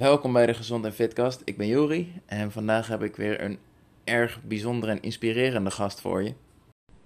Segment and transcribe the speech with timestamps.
[0.00, 1.42] Welkom bij de Gezond en Fitcast.
[1.44, 3.58] Ik ben Juri en vandaag heb ik weer een
[4.04, 6.34] erg bijzondere en inspirerende gast voor je.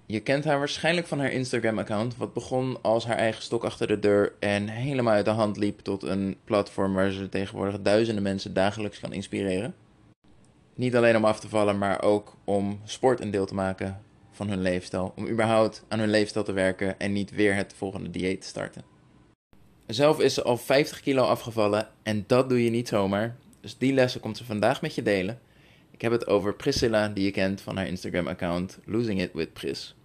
[0.05, 3.99] Je kent haar waarschijnlijk van haar Instagram-account, wat begon als haar eigen stok achter de
[3.99, 8.53] deur en helemaal uit de hand liep tot een platform waar ze tegenwoordig duizenden mensen
[8.53, 9.75] dagelijks kan inspireren.
[10.75, 14.01] Niet alleen om af te vallen, maar ook om sport een deel te maken
[14.31, 15.13] van hun leefstijl.
[15.15, 18.94] Om überhaupt aan hun leefstijl te werken en niet weer het volgende dieet te starten.
[19.87, 23.35] Zelf is ze al 50 kilo afgevallen en dat doe je niet zomaar.
[23.61, 25.41] Dus die lessen komt ze vandaag met je delen.
[25.91, 29.95] Ik heb het over Priscilla, die je kent van haar Instagram-account Losing It With Pris.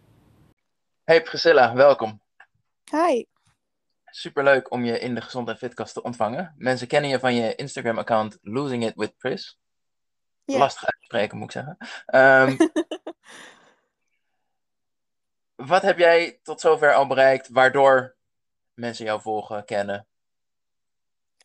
[1.04, 2.20] Hey Priscilla, welkom.
[2.90, 3.24] Hi.
[4.04, 6.54] Superleuk om je in de Gezond en Fitkast te ontvangen.
[6.56, 9.59] Mensen kennen je van je Instagram-account Losing It With Pris.
[10.45, 10.59] Ja.
[10.59, 11.76] Lastig uitspreken, moet ik zeggen.
[12.48, 12.56] Um,
[15.70, 18.18] wat heb jij tot zover al bereikt waardoor
[18.80, 20.06] mensen jou volgen, kennen?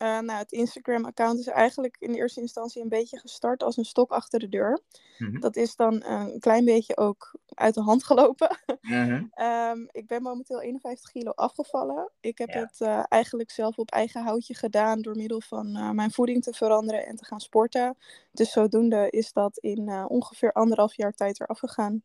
[0.01, 4.11] Uh, nou, het Instagram-account is eigenlijk in eerste instantie een beetje gestart als een stok
[4.11, 4.79] achter de deur.
[5.17, 5.39] Mhm.
[5.39, 8.57] Dat is dan een klein beetje ook uit de hand gelopen.
[8.81, 9.23] Mhm.
[9.31, 12.11] Ehm, ik ben momenteel 51 kilo afgevallen.
[12.19, 16.43] Ik heb het uh, eigenlijk zelf op eigen houtje gedaan door middel van mijn voeding
[16.43, 17.97] te veranderen en te gaan sporten.
[18.31, 22.03] Dus zodoende is dat in ongeveer anderhalf jaar tijd eraf gegaan.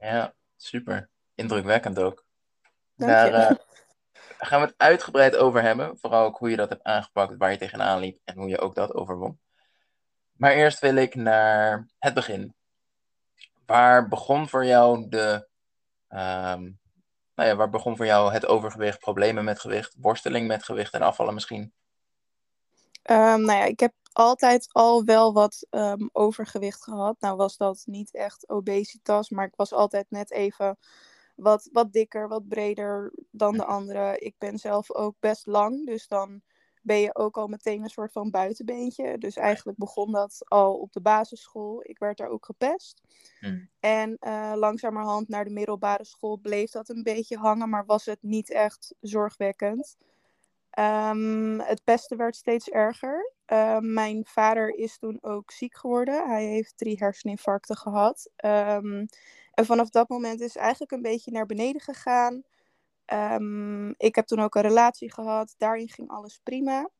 [0.00, 1.08] Ja, super.
[1.34, 2.24] Indrukwekkend ook.
[2.96, 3.30] Dank je.
[3.30, 3.58] Daar
[4.38, 5.98] gaan we het uitgebreid over hebben.
[5.98, 8.74] Vooral ook hoe je dat hebt aangepakt, waar je tegenaan liep en hoe je ook
[8.74, 9.38] dat overwon.
[10.32, 12.54] Maar eerst wil ik naar het begin.
[13.66, 15.48] Waar begon voor jou de.
[16.08, 16.80] Um,
[17.34, 21.02] nou ja, waar begon voor jou het overgewicht, problemen met gewicht, worsteling met gewicht en
[21.02, 21.72] afvallen misschien?
[23.10, 27.16] Um, nou ja, ik heb altijd al wel wat um, overgewicht gehad.
[27.20, 30.78] Nou was dat niet echt obesitas, maar ik was altijd net even
[31.34, 34.18] wat, wat dikker, wat breder dan de andere.
[34.18, 36.42] Ik ben zelf ook best lang, dus dan
[36.82, 39.18] ben je ook al meteen een soort van buitenbeentje.
[39.18, 41.80] Dus eigenlijk begon dat al op de basisschool.
[41.82, 43.02] Ik werd daar ook gepest.
[43.40, 43.68] Hmm.
[43.80, 48.22] En uh, langzamerhand naar de middelbare school bleef dat een beetje hangen, maar was het
[48.22, 49.96] niet echt zorgwekkend.
[50.78, 53.32] Um, het pesten werd steeds erger.
[53.46, 56.28] Uh, mijn vader is toen ook ziek geworden.
[56.28, 58.30] Hij heeft drie herseninfarcten gehad.
[58.44, 59.06] Um,
[59.54, 62.42] en vanaf dat moment is eigenlijk een beetje naar beneden gegaan.
[63.06, 65.54] Um, ik heb toen ook een relatie gehad.
[65.58, 66.90] Daarin ging alles prima.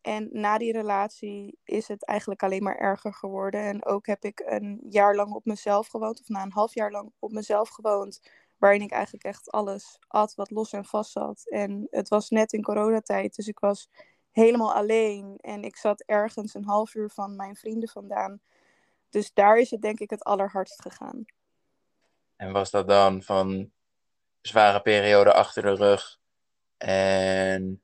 [0.00, 3.60] En na die relatie is het eigenlijk alleen maar erger geworden.
[3.60, 6.90] En ook heb ik een jaar lang op mezelf gewoond, of na een half jaar
[6.90, 8.20] lang op mezelf gewoond,
[8.58, 11.42] waarin ik eigenlijk echt alles at wat los en vast zat.
[11.44, 13.88] En het was net in coronatijd, dus ik was
[14.30, 15.36] helemaal alleen.
[15.40, 18.40] En ik zat ergens een half uur van mijn vrienden vandaan.
[19.10, 21.24] Dus daar is het denk ik het allerhardst gegaan.
[22.38, 23.70] En was dat dan van
[24.40, 26.18] zware periode achter de rug
[26.76, 27.82] en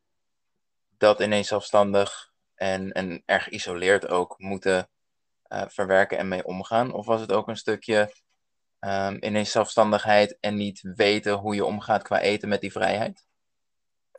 [0.98, 4.88] dat ineens zelfstandig en, en erg geïsoleerd ook moeten
[5.48, 6.93] uh, verwerken en mee omgaan?
[6.93, 8.12] Of was het ook een stukje
[8.81, 13.26] um, ineens zelfstandigheid en niet weten hoe je omgaat qua eten met die vrijheid?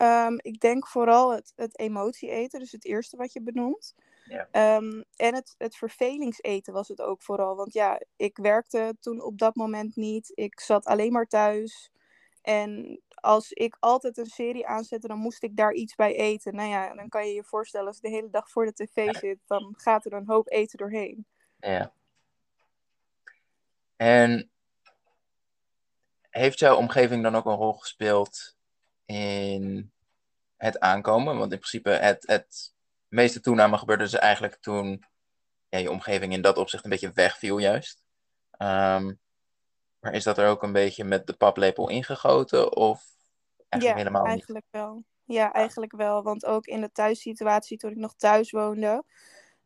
[0.02, 3.96] Um, ik denk vooral het, het emotie eten, dus het eerste wat je benoemt.
[4.26, 4.76] Ja.
[4.78, 7.56] Um, en het, het vervelingseten was het ook vooral.
[7.56, 10.32] Want ja, ik werkte toen op dat moment niet.
[10.34, 11.92] Ik zat alleen maar thuis.
[12.42, 16.56] En als ik altijd een serie aanzette, dan moest ik daar iets bij eten.
[16.56, 19.16] Nou ja, dan kan je je voorstellen, als je de hele dag voor de tv
[19.16, 21.26] zit, dan gaat er een hoop eten doorheen.
[21.60, 21.94] Ja.
[23.96, 24.50] En
[26.30, 28.56] heeft jouw omgeving dan ook een rol gespeeld
[29.06, 29.92] in
[30.58, 31.38] het aankomen?
[31.38, 32.75] Want in principe, het, het
[33.16, 35.06] meeste toename gebeurde dus eigenlijk toen
[35.70, 38.04] ja, je omgeving in dat opzicht een beetje wegviel juist.
[38.52, 39.20] Um,
[40.00, 43.04] maar is dat er ook een beetje met de paplepel ingegoten of
[43.70, 45.04] eigenlijk ja, helemaal eigenlijk wel.
[45.24, 46.24] Ja, eigenlijk wel.
[46.24, 49.04] Want ook in de thuissituatie toen ik nog thuis woonde.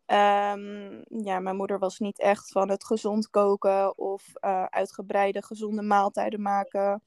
[0.05, 5.81] Um, ja, mijn moeder was niet echt van het gezond koken of uh, uitgebreide gezonde
[5.81, 7.03] maaltijden maken.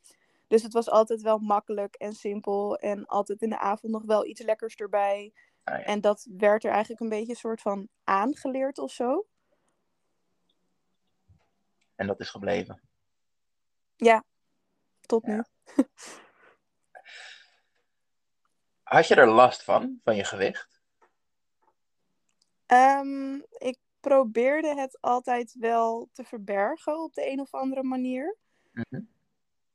[0.47, 2.77] Dus het was altijd wel makkelijk en simpel.
[2.77, 5.33] En altijd in de avond nog wel iets lekkers erbij.
[5.65, 9.27] Ah, en dat werd er eigenlijk een beetje een soort van aangeleerd of zo.
[11.95, 12.81] En dat is gebleven.
[13.97, 14.25] Ja,
[15.01, 15.43] tot nu.
[18.83, 20.81] Had je er last van, van je gewicht?
[22.67, 28.37] Um, ik probeerde het altijd wel te verbergen op de een of andere manier.
[28.73, 29.11] Mm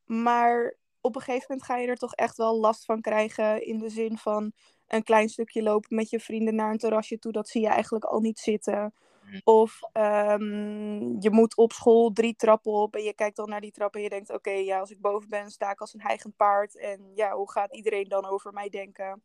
[0.04, 3.66] Maar op een gegeven moment ga je er toch echt wel last van krijgen.
[3.66, 4.52] In de zin van
[4.88, 7.32] een klein stukje lopen met je vrienden naar een terrasje toe.
[7.32, 8.94] Dat zie je eigenlijk al niet zitten.
[9.24, 9.40] Mhm.
[9.44, 13.72] Of um, je moet op school drie trappen op en je kijkt dan naar die
[13.72, 16.36] trappen en je denkt: Oké, ja, als ik boven ben, sta ik als een heigend
[16.36, 16.76] paard.
[16.76, 19.22] En ja, hoe gaat iedereen dan over mij denken?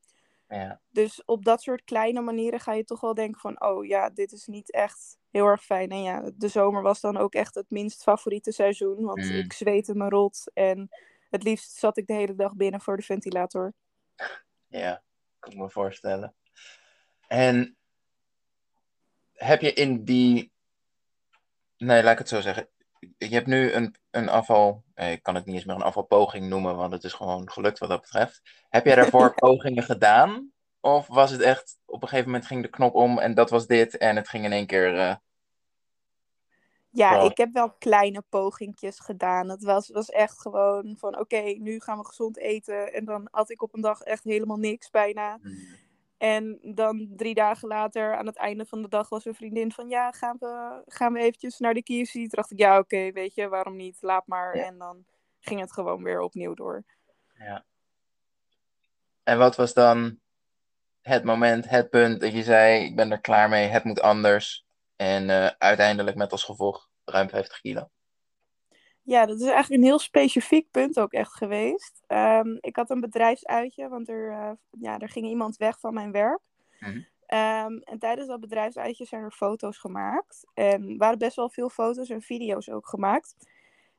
[0.48, 0.82] Ja.
[0.90, 4.32] Dus op dat soort kleine manieren ga je toch wel denken van, oh ja, dit
[4.32, 5.90] is niet echt heel erg fijn.
[5.90, 9.32] En ja, de zomer was dan ook echt het minst favoriete seizoen, want Mm.
[9.32, 10.90] ik zweette me rot en
[11.30, 13.74] het liefst zat ik de hele dag binnen voor de ventilator.
[14.68, 15.04] Ja,
[15.44, 16.36] kan ik me voorstellen.
[17.28, 17.78] En
[19.34, 20.52] heb je in die.
[21.78, 22.68] Nee, laat ik het zo zeggen.
[23.18, 24.84] Je hebt nu een, een afval.
[24.94, 27.80] eh, Ik kan het niet eens meer een afvalpoging noemen, want het is gewoon gelukt
[27.80, 28.42] wat dat betreft.
[28.70, 30.52] Heb jij daarvoor pogingen gedaan?
[30.80, 33.68] Of was het echt op een gegeven moment ging de knop om en dat was
[33.68, 34.98] dit en het ging in één keer.
[35.00, 35.16] eh,
[36.96, 39.50] Ja, ik heb wel kleine pogingjes gedaan.
[39.50, 42.94] Het was, was echt gewoon van, oké, nu gaan we gezond eten.
[42.94, 45.40] En dan had ik op een dag echt helemaal niks bijna.
[46.18, 49.90] En dan drie dagen later, aan het einde van de dag, was een vriendin van...
[49.90, 52.14] Ja, gaan we, gaan we eventjes naar de KFC?
[52.14, 53.98] Toen dacht ik, ja, oké, weet je, waarom niet?
[54.02, 54.58] Laat maar.
[54.58, 54.64] Ja.
[54.66, 55.06] En dan
[55.40, 56.84] ging het gewoon weer opnieuw door.
[57.38, 57.66] Ja.
[59.24, 60.20] En wat was dan
[61.02, 64.63] het moment, het punt dat je zei: Ik ben er klaar mee, het moet anders.
[65.04, 67.90] En eh, uiteindelijk met als gevolg ruim 50 kilo.
[69.02, 72.04] Ja, dat is eigenlijk een heel specifiek punt ook echt geweest.
[72.08, 76.12] Ehm, ik had een bedrijfsuitje, want er, eh, ja, er ging iemand weg van mijn
[76.12, 76.40] werk.
[76.80, 77.02] Mhm.
[77.26, 80.48] Ehm, en tijdens dat bedrijfsuitje zijn er foto's gemaakt.
[80.54, 83.36] En waren best wel veel foto's en video's ook gemaakt.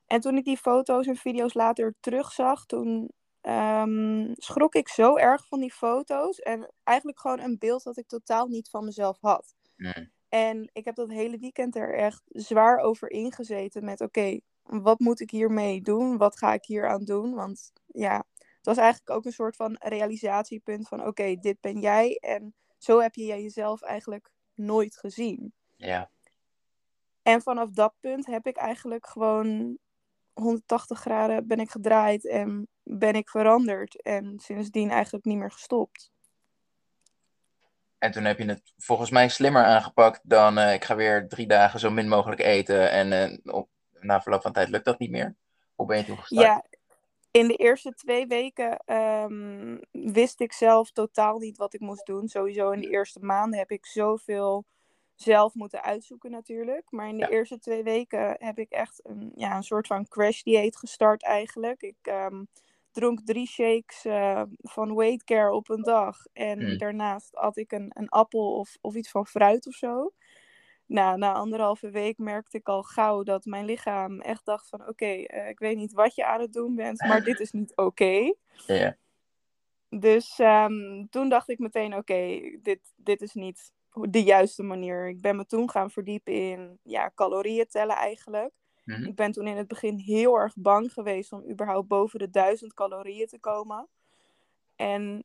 [0.07, 3.11] En toen ik die foto's en video's later terugzag, toen
[3.41, 6.41] ehm, schrok ik zo erg van die foto's.
[6.41, 9.55] En eigenlijk gewoon een beeld dat ik totaal niet van mezelf had.
[9.77, 10.13] Mm.
[10.35, 15.21] En ik heb dat hele weekend er echt zwaar over ingezeten met oké, wat moet
[15.21, 16.17] ik hiermee doen?
[16.17, 17.35] Wat ga ik hier aan doen?
[17.35, 22.17] Want ja, het was eigenlijk ook een soort van realisatiepunt van oké, dit ben jij
[22.17, 25.53] en zo heb je jezelf eigenlijk nooit gezien.
[25.77, 26.11] Ja,
[27.23, 29.79] En vanaf dat punt heb ik eigenlijk gewoon
[30.33, 34.03] 180 graden ben ik gedraaid en ben ik veranderd.
[34.03, 36.13] En sindsdien eigenlijk niet meer gestopt.
[38.05, 41.47] En toen heb je het volgens mij slimmer aangepakt dan: eh, Ik ga weer drie
[41.47, 42.91] dagen zo min mogelijk eten.
[42.91, 43.69] En eh, op,
[44.01, 45.37] na verloop van tijd lukt dat niet meer.
[45.75, 46.47] Hoe ben je toen gestart?
[46.47, 46.65] Ja,
[47.31, 52.29] in de eerste twee weken ehm, wist ik zelf totaal niet wat ik moest doen.
[52.29, 54.65] Sowieso in de eerste maanden heb ik zoveel
[55.15, 56.91] zelf moeten uitzoeken natuurlijk.
[56.91, 57.29] Maar in de Ja.
[57.29, 61.83] eerste twee weken heb ik echt een, ja, een soort van crash dieet gestart eigenlijk.
[61.83, 62.43] Ik ehm,
[62.95, 66.17] dronk drie shakes eh, van Weight Care op een dag.
[66.33, 66.79] En Hmm.
[66.79, 70.13] daarnaast had ik een, een appel of, of iets van fruit of zo.
[70.87, 74.89] Nou, na anderhalve week merkte ik al gauw dat mijn lichaam echt dacht van...
[74.89, 77.77] Oké, eh, ik weet niet wat je aan het doen bent, maar dit is niet
[77.77, 78.35] oké.
[79.89, 83.73] Dus ehm, toen dacht ik meteen, oké, dit, dit is niet
[84.11, 85.09] de juiste manier.
[85.09, 88.53] Ik ben me toen gaan verdiepen in ja, calorieën tellen eigenlijk.
[88.85, 89.05] Mhm.
[89.05, 92.75] Ik ben toen in het begin heel erg bang geweest om überhaupt boven de 1000
[92.75, 93.89] calorieën te komen.
[94.77, 95.25] En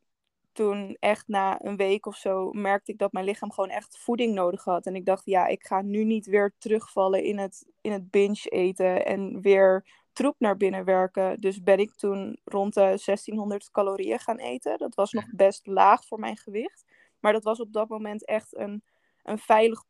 [0.52, 4.34] toen echt na een week of zo merkte ik dat mijn lichaam gewoon echt voeding
[4.34, 4.86] nodig had.
[4.86, 8.48] En ik dacht, ja, ik ga nu niet weer terugvallen in het, in het binge
[8.48, 11.40] eten en weer troep naar binnen werken.
[11.40, 14.78] Dus ben ik toen rond de 1600 calorieën gaan eten.
[14.78, 16.84] Dat was nog best laag voor mijn gewicht.
[17.20, 18.82] Maar dat was op dat moment echt een,
[19.22, 19.86] een veilig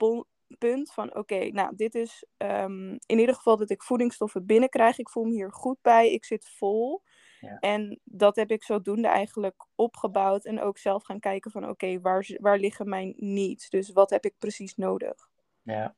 [0.58, 4.98] punt van oké, nou dit is ehm, in ieder geval dat ik voedingsstoffen binnenkrijg.
[4.98, 7.02] Ik voel me hier goed bij, ik zit vol.
[7.40, 7.58] Ja.
[7.58, 12.26] En dat heb ik zodoende eigenlijk opgebouwd en ook zelf gaan kijken van oké, waar,
[12.40, 13.70] waar liggen mijn needs?
[13.70, 15.28] Dus wat heb ik precies nodig?
[15.62, 15.94] Ja.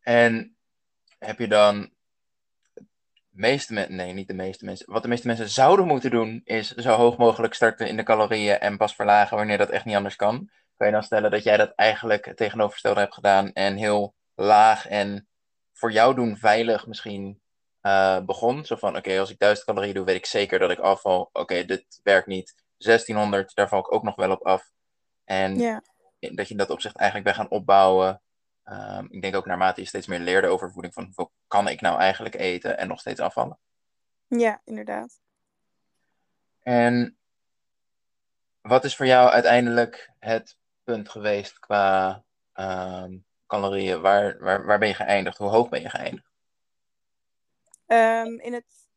[0.00, 0.56] En
[1.18, 1.94] heb je dan.
[3.30, 4.92] De meeste mensen, nee, niet de meeste mensen.
[4.92, 8.58] Wat de meeste mensen zouden moeten doen, is zo hoog mogelijk starten in de calorieën
[8.58, 10.50] en pas verlagen wanneer dat echt niet anders kan.
[10.76, 15.28] Kan je dan stellen dat jij dat eigenlijk tegenovergestelde hebt gedaan en heel laag en
[15.72, 17.40] voor jou doen veilig misschien
[17.80, 18.64] eh, begon?
[18.64, 21.28] Zo van: oké, als ik 1000 calorieën doe, weet ik zeker dat ik afval.
[21.32, 22.54] Oké, dit werkt niet.
[22.78, 24.70] 1600, daar val ik ook nog wel op af.
[25.24, 25.82] En Ja,
[26.18, 28.20] dat je in dat opzicht eigenlijk bent gaan opbouwen.
[28.64, 31.80] Ehm, ik denk ook naarmate je steeds meer leerde over voeding, van hoeveel kan ik
[31.80, 33.58] nou eigenlijk eten en nog steeds afvallen.
[34.28, 35.20] ja, inderdaad.
[36.62, 37.16] En
[38.60, 40.56] wat is voor jou uiteindelijk het
[40.86, 44.00] punt geweest qua ehm, calorieën?
[44.00, 45.38] Waar, waar, waar ben je geëindigd?
[45.38, 46.30] Hoe hoog ben je geëindigd?
[47.86, 48.88] Ehm, in, het,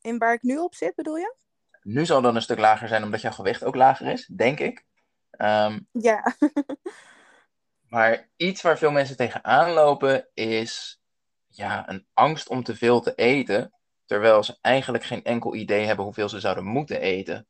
[0.00, 1.34] in waar ik nu op zit, bedoel je?
[1.82, 4.84] Nu zal dat een stuk lager zijn omdat jouw gewicht ook lager is, denk ik.
[5.30, 6.36] Ehm, Ja,
[7.88, 11.00] Maar iets waar veel mensen tegenaan lopen is
[11.46, 13.72] ja, een angst om te veel te eten,
[14.06, 17.46] terwijl ze eigenlijk geen enkel idee hebben hoeveel ze zouden moeten eten.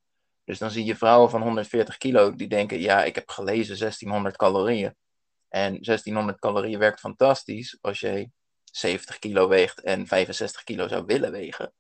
[0.48, 4.36] Dus dan zie je vrouwen van 140 kilo die denken, ja, ik heb gelezen 1600
[4.36, 4.94] calorieën.
[5.48, 8.30] En 1600 calorieën werkt fantastisch als je
[8.64, 11.72] 70 kilo weegt en 65 kilo zou willen wegen.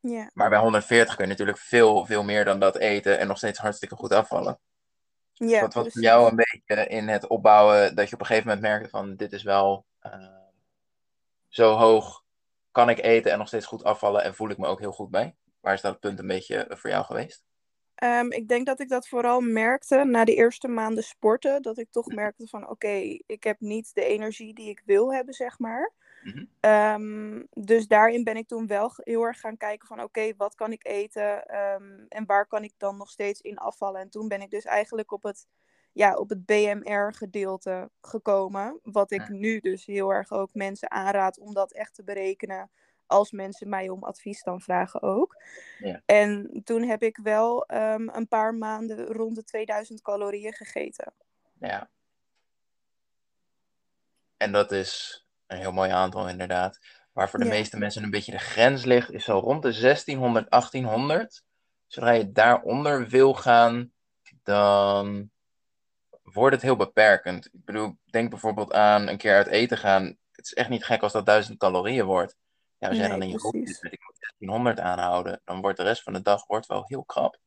[0.00, 0.30] Ja.
[0.34, 3.58] Maar bij 140 kun je natuurlijk veel, veel meer dan dat eten en nog steeds
[3.58, 4.58] hartstikke goed afvallen.
[5.32, 6.02] Ja, Wat was voor precies.
[6.02, 9.32] jou een beetje in het opbouwen dat je op een gegeven moment merkte van dit
[9.32, 10.12] is wel eh,
[11.48, 12.22] zo hoog,
[12.70, 15.10] kan ik eten en nog steeds goed afvallen en voel ik me ook heel goed
[15.10, 15.36] bij?
[15.60, 17.46] Waar is dat punt een beetje voor jou geweest?
[17.98, 21.62] Ehm, ik denk dat ik dat vooral merkte na de eerste maanden sporten.
[21.62, 25.34] Dat ik toch merkte van oké, ik heb niet de energie die ik wil hebben,
[25.34, 25.92] zeg maar.
[26.22, 26.44] Mhm.
[26.60, 30.72] Ehm, dus daarin ben ik toen wel heel erg gaan kijken van oké, wat kan
[30.72, 34.00] ik eten ehm, en waar kan ik dan nog steeds in afvallen.
[34.00, 35.46] En toen ben ik dus eigenlijk op het,
[35.92, 38.80] ja, op het BMR gedeelte gekomen.
[38.82, 39.28] Wat ik Ja.
[39.28, 42.70] nu dus heel erg ook mensen aanraad om dat echt te berekenen.
[43.08, 45.42] Als mensen mij om advies dan vragen ook.
[45.78, 46.02] Ja.
[46.06, 51.12] En toen heb ik wel ehm, een paar maanden rond de 2000 calorieën gegeten.
[51.60, 51.90] Ja.
[54.36, 56.78] En dat is een heel mooi aantal inderdaad.
[57.12, 57.50] Waar voor de Ja.
[57.50, 61.44] meeste mensen een beetje de grens ligt, is zo rond de 1600, 1800.
[61.86, 63.92] Zodra je daaronder wil gaan,
[64.42, 65.30] dan
[66.22, 67.46] wordt het heel beperkend.
[67.46, 70.04] Ik bedoel, denk bijvoorbeeld aan een keer uit eten gaan.
[70.32, 72.36] Het is echt niet gek als dat 1000 calorieën wordt.
[72.78, 75.60] Ja, als jij Nee, dan in je groep zit met ik moet 1600 aanhouden, dan
[75.60, 77.38] wordt de rest van de dag wordt wel heel krap.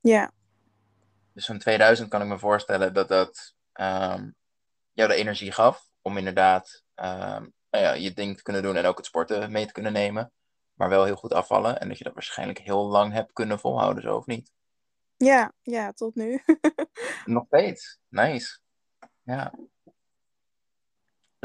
[0.00, 0.32] Ja,
[1.32, 4.30] Dus zo'n 2000 kan ik me voorstellen dat dat ehm,
[4.92, 8.84] jou de energie gaf om inderdaad ehm, nou ja, je ding te kunnen doen en
[8.86, 10.32] ook het sporten mee te kunnen nemen.
[10.74, 14.02] Maar wel heel goed afvallen en dat je dat waarschijnlijk heel lang hebt kunnen volhouden,
[14.02, 14.52] zo of niet.
[15.16, 16.42] ja, ja, tot nu.
[17.24, 17.98] Nog steeds.
[18.08, 18.58] Nice.
[19.22, 19.54] Ja.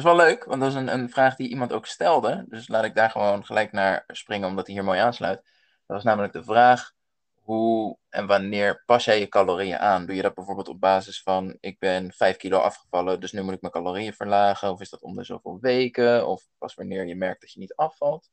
[0.01, 2.46] Is wel leuk, want dat is een, een vraag die iemand ook stelde.
[2.48, 5.38] Dus laat ik daar gewoon gelijk naar springen, omdat hij hier mooi aansluit.
[5.86, 6.93] Dat was namelijk de vraag:
[7.34, 10.05] hoe en wanneer pas jij je calorieën aan?
[10.05, 13.53] Doe je dat bijvoorbeeld op basis van: ik ben 5 kilo afgevallen, dus nu moet
[13.53, 14.72] ik mijn calorieën verlagen?
[14.72, 16.27] Of is dat om de zoveel weken?
[16.27, 18.29] Of pas wanneer je merkt dat je niet afvalt?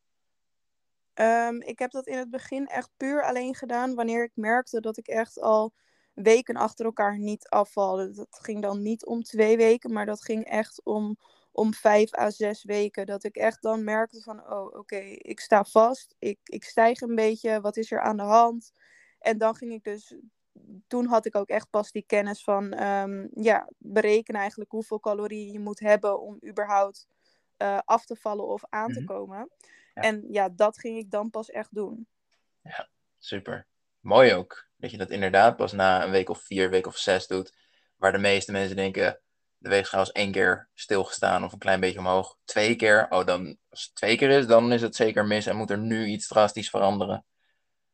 [1.14, 4.96] Ehm, ik heb dat in het begin echt puur alleen gedaan wanneer ik merkte dat
[4.96, 5.72] ik echt al
[6.14, 8.10] weken achter elkaar niet afvalde.
[8.10, 11.18] Dat ging dan niet om twee weken, maar dat ging echt om,
[11.52, 13.06] om vijf à zes weken.
[13.06, 17.14] Dat ik echt dan merkte van, oh oké, ik sta vast, ik, ik stijg een
[17.14, 18.72] beetje, wat is er aan de hand?
[19.18, 20.14] En dan ging ik dus,
[20.86, 25.52] toen had ik ook echt pas die kennis van, ehm, ja, berekenen eigenlijk hoeveel calorieën
[25.52, 27.06] je moet hebben om überhaupt
[27.56, 29.08] eh, af te vallen of aan te Mhm.
[29.08, 29.50] komen.
[29.94, 30.02] Ja.
[30.02, 32.06] En ja, dat ging ik dan pas echt doen.
[33.18, 33.66] Super.
[34.00, 34.68] Mooi ook.
[34.76, 37.56] Dat je dat inderdaad pas na een week of vier, week of zes doet.
[37.96, 39.20] Waar de meeste mensen denken,
[39.58, 42.36] de weegschaal is één keer stilgestaan of een klein beetje omhoog.
[42.44, 45.56] Twee keer, oh dan, als het twee keer is, dan is het zeker mis en
[45.56, 47.24] moet er nu iets drastisch veranderen.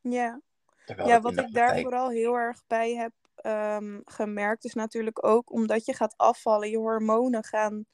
[0.00, 0.40] Ja,
[0.84, 5.52] Terwijl ja wat ik daar vooral heel erg bij heb ehm, gemerkt is natuurlijk ook
[5.52, 7.86] omdat je gaat afvallen, je hormonen gaan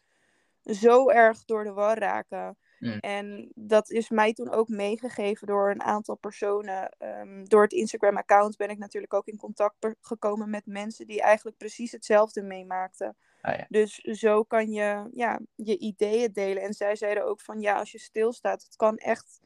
[0.63, 2.57] zo erg door de war raken.
[2.79, 2.99] Mm.
[2.99, 6.89] En dat is mij toen ook meegegeven door een aantal personen.
[6.99, 11.57] Ehm, door het Instagram-account ben ik natuurlijk ook in contact gekomen met mensen die eigenlijk
[11.57, 13.17] precies hetzelfde meemaakten.
[13.41, 13.67] Ah, ja.
[13.69, 16.63] Dus zo kan je ja, je ideeën delen.
[16.63, 19.41] En zij zeiden ook van ja, als je stilstaat, het kan echt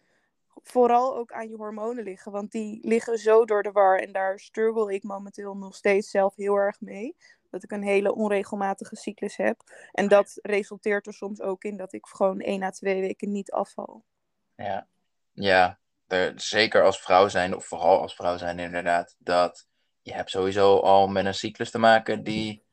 [0.62, 2.32] vooral ook aan je hormonen liggen.
[2.32, 3.98] Want die liggen zo door de war.
[3.98, 7.16] En daar struggle ik momenteel nog steeds zelf heel erg mee.
[7.50, 9.62] Dat ik een hele onregelmatige cyclus heb.
[9.92, 13.50] En dat resulteert er soms ook in dat ik gewoon één à twee weken niet
[13.50, 14.04] afval.
[14.56, 14.86] Ja,
[15.32, 19.66] ja er, zeker als vrouw zijn, of vooral als vrouw zijn inderdaad, dat
[20.02, 22.63] je hebt sowieso al met een cyclus te maken die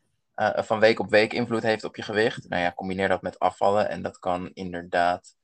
[0.49, 2.49] eh, van week op week invloed heeft op je gewicht.
[2.49, 5.35] Nou ja, combineer dat met afvallen en dat kan inderdaad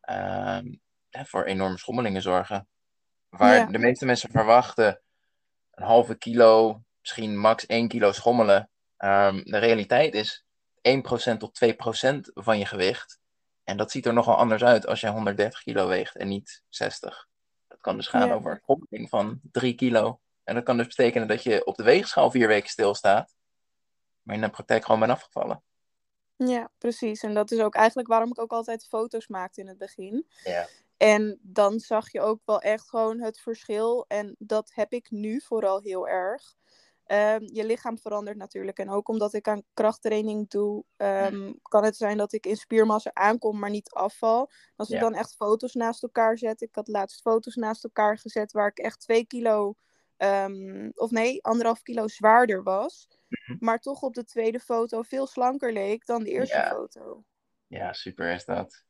[0.00, 0.66] ehm,
[1.10, 2.68] voor enorme schommelingen zorgen.
[3.28, 3.66] Waar Ja.
[3.66, 5.00] de meeste mensen verwachten
[5.70, 8.70] een halve kilo, misschien max 1 kilo schommelen.
[8.96, 10.44] Ehm, de realiteit is
[10.82, 13.20] 1% tot 2% van je gewicht.
[13.64, 17.28] En dat ziet er nogal anders uit als jij 130 kilo weegt en niet 60.
[17.68, 18.34] Dat kan dus gaan Ja.
[18.34, 20.20] over een schommeling van 3 kilo.
[20.44, 23.34] En dat kan dus betekenen dat je op de weegschaal vier weken stilstaat.
[24.22, 25.62] Maar in de praktijk gewoon bent afgevallen.
[26.36, 27.22] Ja, precies.
[27.22, 30.26] En dat is ook eigenlijk waarom ik ook altijd foto's maakte in het begin.
[30.44, 30.66] Ja.
[30.96, 34.04] En dan zag je ook wel echt gewoon het verschil.
[34.08, 36.54] En dat heb ik nu vooral heel erg.
[37.04, 38.78] Ehm, je lichaam verandert natuurlijk.
[38.78, 43.10] En ook omdat ik aan krachttraining doe, ehm, kan het zijn dat ik in spiermassa
[43.12, 44.50] aankom, maar niet afval.
[44.76, 45.00] Als ik Ja.
[45.00, 46.60] dan echt foto's naast elkaar zet.
[46.60, 49.74] Ik had laatst foto's naast elkaar gezet waar ik echt twee kilo,
[50.22, 53.08] ehm, of nee, anderhalf kilo zwaarder was.
[53.28, 53.56] Mhm.
[53.60, 56.68] Maar toch op de tweede foto veel slanker leek dan de eerste Ja.
[56.68, 57.24] foto.
[57.66, 58.84] Ja, super is dat.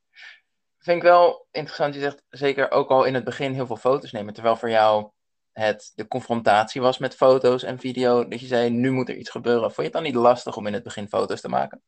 [0.77, 1.93] Vind ik wel interessant.
[1.93, 4.33] Je zegt zeker ook al in het begin heel veel foto's nemen.
[4.33, 5.09] Terwijl voor jou
[5.51, 8.27] het de confrontatie was met foto's en video.
[8.27, 9.61] Dat je zei, nu moet er iets gebeuren.
[9.61, 11.81] Vond je het dan niet lastig om in het begin foto's te maken?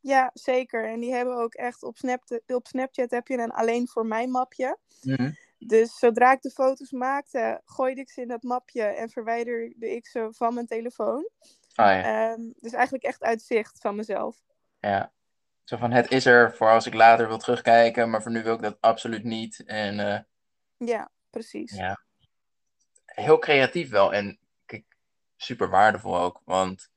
[0.00, 0.88] Ja, zeker.
[0.88, 4.26] En die hebben ook echt op, Snap op Snapchat heb je een alleen voor mij
[4.26, 4.78] mapje.
[5.58, 10.06] Dus zodra ik de foto's maakte, gooide ik ze in dat mapje en verwijderde ik
[10.06, 11.28] ze van mijn telefoon.
[11.74, 12.02] Ah ja.
[12.32, 14.36] Ehm, dus eigenlijk echt uit zicht van mezelf.
[14.80, 15.12] ja.
[15.64, 18.54] Zo van, het is er voor als ik later wil terugkijken, maar voor nu wil
[18.54, 19.64] ik dat absoluut niet.
[19.66, 20.20] En eh,
[20.76, 21.72] Ja, precies.
[21.76, 22.00] ja,
[23.04, 24.12] heel creatief wel.
[24.14, 24.84] En kijk,
[25.36, 26.40] super waardevol ook.
[26.44, 26.90] Want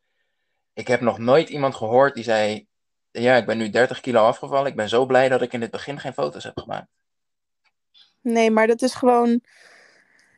[0.73, 2.67] ik heb nog nooit iemand gehoord die zei,
[3.11, 4.69] ja, ik ben nu 30 kilo afgevallen.
[4.69, 6.87] Ik ben zo blij dat ik in het begin geen foto's heb gemaakt.
[8.21, 9.41] Nee, maar dat is gewoon.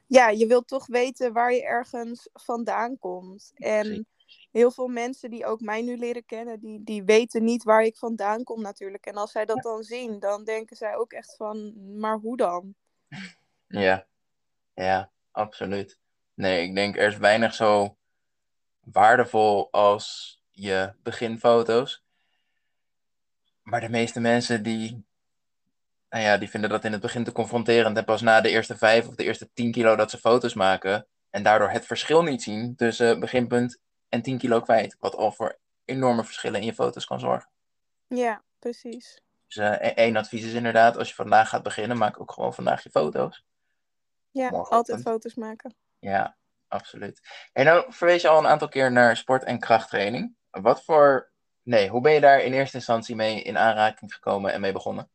[0.08, 3.52] Ja, je wilt toch weten waar je ergens vandaan komt.
[3.56, 4.08] En
[4.52, 7.98] heel veel mensen die ook mij nu leren kennen, die, die weten niet waar ik
[7.98, 9.06] vandaan kom natuurlijk.
[9.06, 12.76] En als zij dat dan zien, dan denken zij ook echt van, maar hoe dan?
[13.68, 14.08] Ja,
[14.74, 16.00] ja, absoluut.
[16.34, 17.98] Nee, ik denk er is weinig zo
[18.80, 22.04] waardevol als je beginfoto's.
[23.64, 25.06] Maar de meeste mensen die,
[26.14, 27.98] nou ja, die vinden dat in het begin te confronterend.
[27.98, 31.08] En pas na de eerste vijf of de eerste tien kilo dat ze foto's maken.
[31.30, 33.80] En daardoor het verschil niet zien tussen beginpunt
[34.10, 34.96] en 10 kilo kwijt.
[35.00, 37.50] Wat al voor enorme verschillen in je foto's kan zorgen.
[38.08, 39.22] Ja, precies.
[39.48, 42.54] Dus eh, e- één advies is inderdaad, als je vandaag gaat beginnen, maak ook gewoon
[42.54, 43.46] vandaag je foto's.
[44.32, 45.76] Ja, altijd foto's maken.
[46.00, 46.36] Ja,
[46.68, 47.22] absoluut.
[47.54, 50.36] En nou verwees je al een aantal keer naar sport- en krachttraining.
[50.52, 51.32] Wat voor...
[51.64, 55.10] Nee, hoe ben je daar in eerste instantie mee in aanraking gekomen en mee begonnen?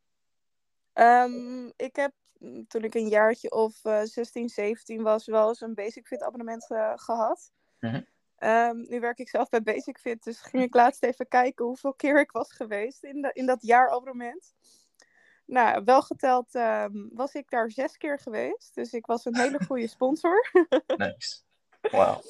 [0.99, 5.61] Ehm, ik heb mm, toen ik een jaartje of eh 16, 17 was, wel eens
[5.61, 7.53] een Basic Fit abonnement eh, gehad.
[7.81, 8.01] Mhm.
[8.37, 11.95] Ehm, nu werk ik zelf bij Basic Fit, dus ging ik laatst even kijken hoeveel
[11.95, 14.55] keer ik was geweest in, de, in dat jaarabonnement.
[15.45, 19.65] Nou, wel geteld ehm, was ik daar zes keer geweest, dus ik was een hele
[19.67, 20.51] goede sponsor.
[20.97, 21.41] Nice.
[21.81, 22.23] Wauw.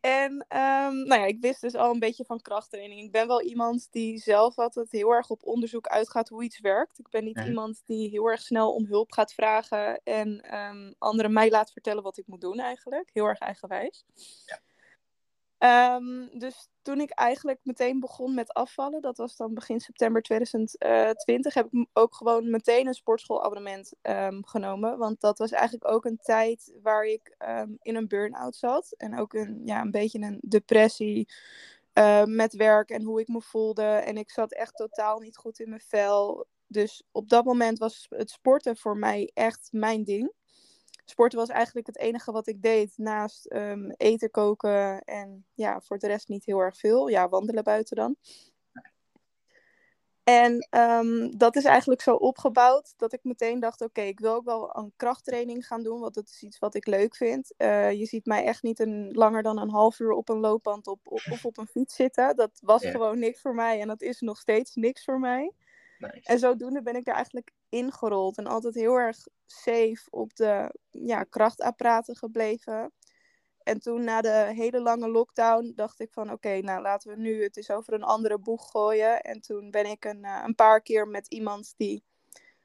[0.00, 3.00] En ehm, nou ja, ik wist dus al een beetje van krachttraining.
[3.02, 6.98] Ik ben wel iemand die zelf altijd heel erg op onderzoek uitgaat hoe iets werkt.
[6.98, 7.46] Ik ben niet Mhm.
[7.46, 12.02] iemand die heel erg snel om hulp gaat vragen en ehm, anderen mij laat vertellen
[12.02, 13.10] wat ik moet doen eigenlijk.
[13.12, 14.04] Heel erg eigenwijs.
[14.46, 14.58] Ja.
[15.58, 21.54] Ehm, dus toen ik eigenlijk meteen begon met afvallen, dat was dan begin september 2020,
[21.54, 24.98] heb ik ook gewoon meteen een sportschoolabonnement ehm, genomen.
[24.98, 28.94] Want dat was eigenlijk ook een tijd waar ik ehm, in een burn-out zat.
[28.96, 31.28] En ook een, ja, een beetje een depressie
[31.92, 33.82] eh, met werk en hoe ik me voelde.
[33.82, 36.46] En ik zat echt totaal niet goed in mijn vel.
[36.66, 40.32] Dus op dat moment was het sporten voor mij echt mijn ding.
[41.10, 45.98] Sporten was eigenlijk het enige wat ik deed naast ehm, eten, koken en ja, voor
[45.98, 47.08] de rest niet heel erg veel.
[47.08, 48.16] Ja, wandelen buiten dan.
[50.24, 54.44] En ehm, dat is eigenlijk zo opgebouwd dat ik meteen dacht: oké, ik wil ook
[54.44, 57.54] wel een krachttraining gaan doen, want dat is iets wat ik leuk vind.
[57.56, 60.86] Eh, je ziet mij echt niet een, langer dan een half uur op een loopband
[60.86, 62.36] op, op- of op een fiets zitten.
[62.36, 62.90] Dat was Ja.
[62.90, 65.52] gewoon niks voor mij en dat is nog steeds niks voor mij.
[65.98, 66.20] Nice.
[66.22, 71.22] En zodoende ben ik daar eigenlijk ingerold en altijd heel erg safe op de ja,
[71.22, 72.92] krachtapparaten gebleven.
[73.62, 77.42] En toen na de hele lange lockdown dacht ik van oké, nou laten we nu
[77.42, 79.20] het eens over een andere boeg gooien.
[79.20, 82.04] En toen ben ik een, eh, een paar keer met iemand die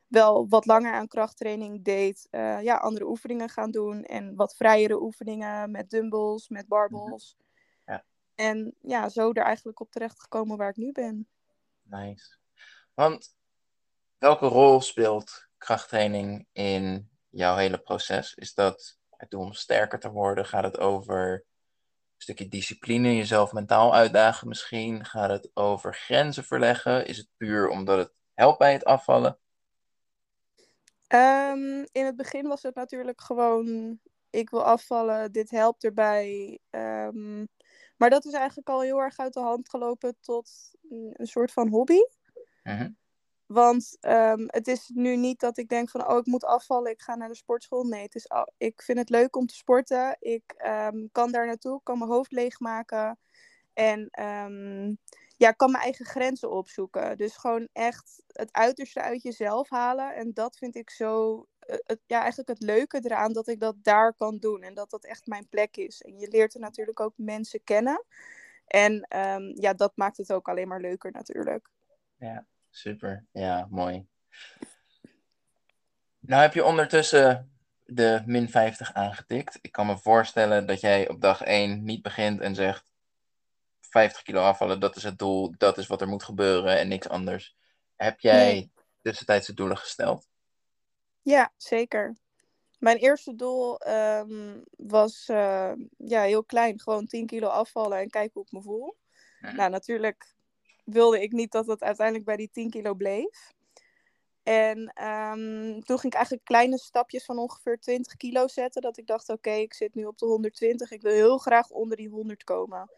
[0.08, 4.04] wel wat langer aan krachttraining deed, eh, ja, andere oefeningen gaan doen.
[4.04, 7.38] En wat vrijere oefeningen met dumbbells, met barbells.
[7.86, 8.04] Ja.
[8.36, 11.28] En ja, zo er eigenlijk op terecht gekomen waar ik nu ben.
[11.84, 12.38] Nice.
[12.94, 13.36] Want
[14.18, 18.34] welke rol speelt krachttraining in jouw hele proces?
[18.34, 20.46] Is dat het doel om sterker te worden?
[20.46, 21.42] Gaat het over een
[22.18, 25.06] stukje discipline, jezelf mentaal uitdagen misschien?
[25.06, 27.06] Gaat het over grenzen verleggen?
[27.06, 29.38] Is het puur omdat het helpt bij het afvallen?
[31.08, 36.60] Ehm, in het begin was het natuurlijk gewoon, ik wil afvallen, dit helpt erbij.
[36.70, 37.46] Ehm,
[37.98, 41.68] maar dat is eigenlijk al heel erg uit de hand gelopen tot een soort van
[41.68, 42.00] hobby.
[42.64, 42.90] Mhm.
[43.46, 47.02] Want ehm, het is nu niet dat ik denk van, oh, ik moet afvallen, ik
[47.02, 47.84] ga naar de sportschool.
[47.84, 50.18] Nee, het is ik vind het leuk om te sporten.
[50.20, 53.20] Ik ehm, kan daar naartoe, kan mijn hoofd leegmaken.
[53.74, 54.94] En ehm,
[55.38, 57.18] ja, kan mijn eigen grenzen opzoeken.
[57.18, 60.16] Dus gewoon echt het uiterste uit jezelf halen.
[60.16, 63.76] En dat vind ik zo, eh, het, ja, eigenlijk het leuke eraan dat ik dat
[63.84, 64.62] daar kan doen.
[64.62, 66.02] En dat dat echt mijn plek is.
[66.02, 68.06] En je leert er natuurlijk ook mensen kennen.
[68.68, 69.08] En
[69.56, 71.70] ja, dat maakt het ook alleen maar leuker natuurlijk.
[72.18, 73.26] Ja, super.
[73.32, 74.06] Ja, mooi.
[76.20, 77.52] Nou heb je ondertussen
[77.86, 79.60] de min 50 aangetikt.
[79.62, 82.92] Ik kan me voorstellen dat jij op dag 1 niet begint en zegt
[83.80, 87.10] 50 kilo afvallen, dat is het doel, dat is wat er moet gebeuren en niks
[87.10, 87.56] anders.
[87.96, 88.72] Heb jij Nee.
[89.02, 90.28] tussentijdse doelen gesteld?
[91.22, 92.16] Ja, zeker.
[92.80, 96.80] Mijn eerste doel ehm, was eh, ja, heel klein.
[96.80, 98.98] Gewoon 10 kilo afvallen en kijken hoe ik me voel.
[99.40, 99.56] Mhm.
[99.56, 100.36] Nou, natuurlijk
[100.84, 103.54] wilde ik niet dat het uiteindelijk bij die 10 kilo bleef.
[104.44, 108.82] En ehm, toen ging ik eigenlijk kleine stapjes van ongeveer 20 kilo zetten.
[108.82, 110.92] Dat ik dacht, oké, ik zit nu op de 120.
[110.92, 112.92] Ik wil heel graag onder die 100 komen.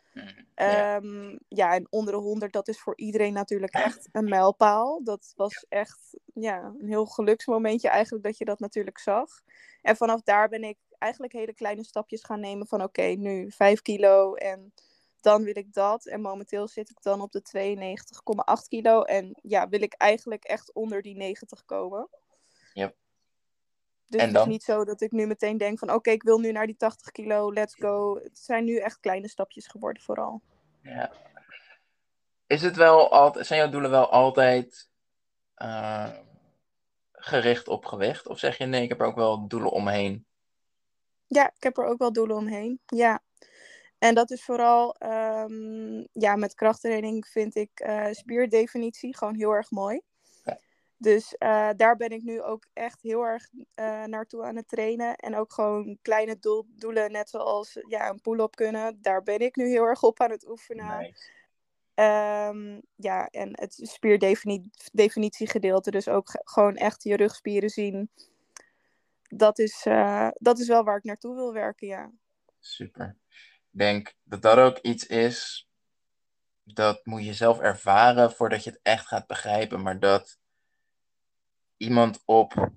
[0.56, 0.96] Ja.
[0.96, 5.04] Um, ja, en onder de 100, dat is voor iedereen natuurlijk echt een mijlpaal.
[5.04, 9.42] Dat was echt ja, een heel geluksmomentje eigenlijk dat je dat natuurlijk zag.
[9.82, 13.82] En vanaf daar ben ik eigenlijk hele kleine stapjes gaan nemen van oké, nu 5
[13.82, 14.74] kilo en
[15.26, 16.06] dan wil ik dat.
[16.06, 17.42] En momenteel zit ik dan op de
[18.62, 19.02] 92,8 kilo.
[19.02, 22.10] En ja, wil ik eigenlijk echt onder die 90 komen.
[22.74, 22.96] Yep.
[24.08, 26.40] Dus En het is niet zo dat ik nu meteen denk van oké, ik wil
[26.40, 28.20] nu naar die 80 kilo, let's go.
[28.24, 30.42] Het zijn nu echt kleine stapjes geworden vooral.
[30.82, 31.12] Ja.
[32.48, 34.90] Is het wel altijd, zijn jouw doelen wel altijd
[35.56, 36.10] eh,
[37.12, 38.28] gericht op gewicht?
[38.28, 40.26] Of zeg je nee, ik heb er ook wel doelen omheen?
[41.28, 42.80] Ja, ik heb er ook wel doelen omheen.
[42.86, 43.24] Ja.
[44.06, 49.72] En dat is vooral, ehm, ja, met krachttraining vind ik eh, spierdefinitie gewoon heel erg
[49.72, 50.02] mooi.
[50.44, 50.60] Ja.
[50.98, 55.16] Dus eh, daar ben ik nu ook echt heel erg eh, naartoe aan het trainen.
[55.16, 59.02] En ook gewoon kleine doel- doelen, net zoals ja, een pull-up kunnen.
[59.02, 61.00] Daar ben ik nu heel erg op aan het oefenen.
[61.00, 61.30] Nice.
[61.94, 68.10] Ehm, ja, en het spierdefinitiegedeelte, dus ook ge- gewoon echt je rugspieren zien.
[69.28, 69.84] Dat is,
[70.34, 72.12] dat is wel waar ik naartoe wil werken, ja.
[72.60, 73.18] Super.
[73.76, 75.68] Ik denk dat dat ook iets is,
[76.64, 79.82] dat moet je zelf ervaren voordat je het echt gaat begrijpen.
[79.82, 80.38] Maar dat
[81.78, 82.72] iemand op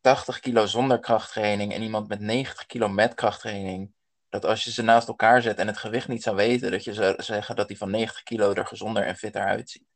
[0.00, 3.92] 80 kilo zonder krachttraining en iemand met 90 kilo met krachttraining,
[4.28, 6.94] dat als je ze naast elkaar zet en het gewicht niet zou weten, dat je
[6.94, 9.86] zou zeggen dat die van 90 kilo er gezonder en fitter uitziet.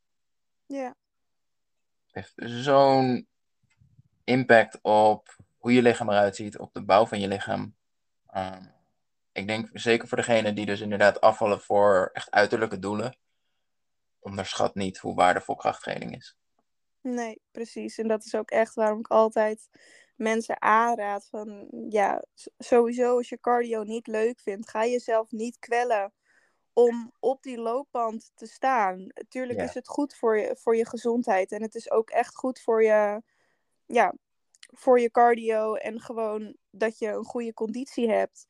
[0.67, 0.95] Ja,
[2.11, 3.29] heeft zo'n
[4.25, 7.75] impact op hoe je lichaam eruit ziet, op de bouw van je lichaam.
[8.27, 8.75] Ehm,
[9.37, 13.17] ik denk zeker voor degenen die dus inderdaad afvallen voor echt uiterlijke doelen,
[14.19, 16.37] onderschat niet hoe waardevol krachttraining is.
[17.01, 17.99] nee, precies.
[17.99, 19.69] En dat is ook echt waarom ik altijd
[20.17, 22.25] mensen aanraad van, ja,
[22.59, 26.13] sowieso als je cardio niet leuk vindt, ga jezelf niet kwellen
[26.73, 29.07] om op die loopband te staan.
[29.29, 29.65] Tuurlijk Ja.
[29.65, 32.83] is het goed voor je, voor je gezondheid en het is ook echt goed voor
[32.83, 33.23] je,
[33.87, 34.15] ja,
[34.73, 38.47] voor je cardio en gewoon dat je een goede conditie hebt.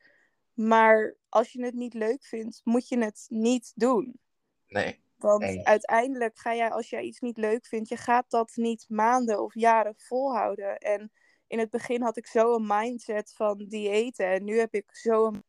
[0.57, 4.21] Maar als je het niet leuk vindt, moet je het niet doen.
[4.69, 8.85] Nee, Want uiteindelijk ga jij, als jij iets niet leuk vindt, je gaat dat niet
[8.88, 10.79] maanden of jaren volhouden.
[10.79, 11.12] En
[11.47, 14.27] in het begin had ik zo een mindset van diëten.
[14.27, 15.45] En nu heb ik zo een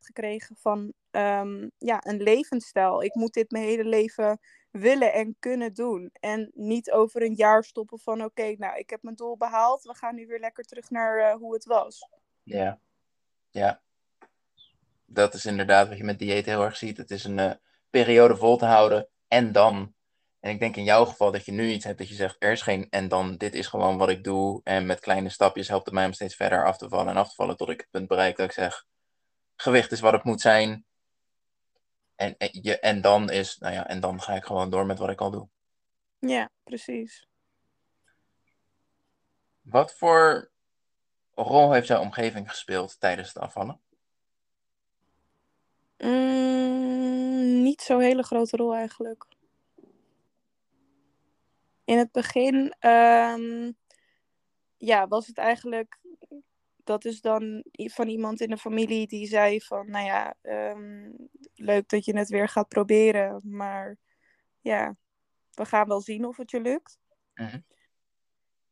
[0.00, 3.02] gekregen van ehm, ja, een levensstijl.
[3.02, 6.10] Ik moet dit mijn hele leven willen en kunnen doen.
[6.12, 9.82] En niet over een jaar stoppen van oké, nou ik heb mijn doel behaald.
[9.82, 12.08] We gaan nu weer lekker terug naar eh, hoe het was.
[12.42, 12.80] ja.
[13.50, 13.82] Ja.
[15.12, 16.96] Dat is inderdaad wat je met dieet heel erg ziet.
[16.96, 17.52] Het is een eh,
[17.90, 19.94] periode vol te houden en dan.
[20.40, 22.52] En ik denk in jouw geval dat je nu iets hebt dat je zegt, er
[22.52, 24.60] is geen en dan, dit is gewoon wat ik doe.
[24.64, 27.28] En met kleine stapjes helpt het mij om steeds verder af te vallen en af
[27.28, 28.86] te vallen tot ik het punt bereik dat ik zeg,
[29.56, 30.84] gewicht is wat het moet zijn.
[32.16, 34.98] En, en, je, en dan is, nou ja, en dan ga ik gewoon door met
[34.98, 35.48] wat ik al doe.
[36.18, 37.26] Ja, precies.
[39.60, 40.50] Wat voor
[41.34, 43.80] rol heeft jouw omgeving gespeeld tijdens het afvallen?
[46.04, 49.26] Mm, niet zo'n hele grote rol eigenlijk.
[51.84, 53.72] In het begin ehm,
[54.76, 55.98] ja, was het eigenlijk.
[56.84, 61.10] Dat is dan van iemand in de familie die zei van, nou ja, ehm,
[61.54, 63.96] leuk dat je het weer gaat proberen, maar
[64.60, 64.96] ja,
[65.54, 66.98] we gaan wel zien of het je lukt.
[67.34, 67.58] Mhm.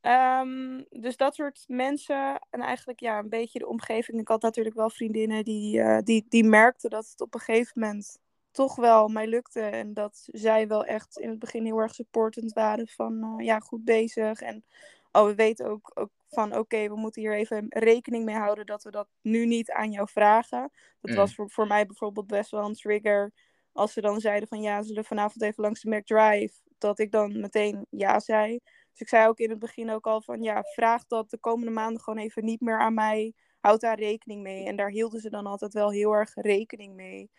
[0.01, 4.21] Ehm, dus dat soort mensen en eigenlijk ja, een beetje de omgeving.
[4.21, 7.81] Ik had natuurlijk wel vriendinnen die, eh, die, die merkten dat het op een gegeven
[7.81, 8.19] moment
[8.51, 9.61] toch wel mij lukte.
[9.61, 13.59] En dat zij wel echt in het begin heel erg supportend waren van eh, ja,
[13.59, 14.41] goed bezig.
[14.41, 14.65] En
[15.13, 18.83] oh, we weten ook, ook van oké, we moeten hier even rekening mee houden dat
[18.83, 20.71] we dat nu niet aan jou vragen.
[21.01, 21.17] Dat Mm.
[21.17, 23.33] was voor, voor mij bijvoorbeeld best wel een trigger.
[23.73, 26.55] Als ze dan zeiden van ja, ze zullen vanavond even langs de McDrive.
[26.79, 28.61] Dat ik dan meteen ja zei.
[28.91, 31.71] Dus ik zei ook in het begin ook al van ja, vraag dat de komende
[31.71, 33.35] maanden gewoon even niet meer aan mij.
[33.61, 34.67] Houd daar rekening mee.
[34.67, 37.31] En daar hielden ze dan altijd wel heel erg rekening mee.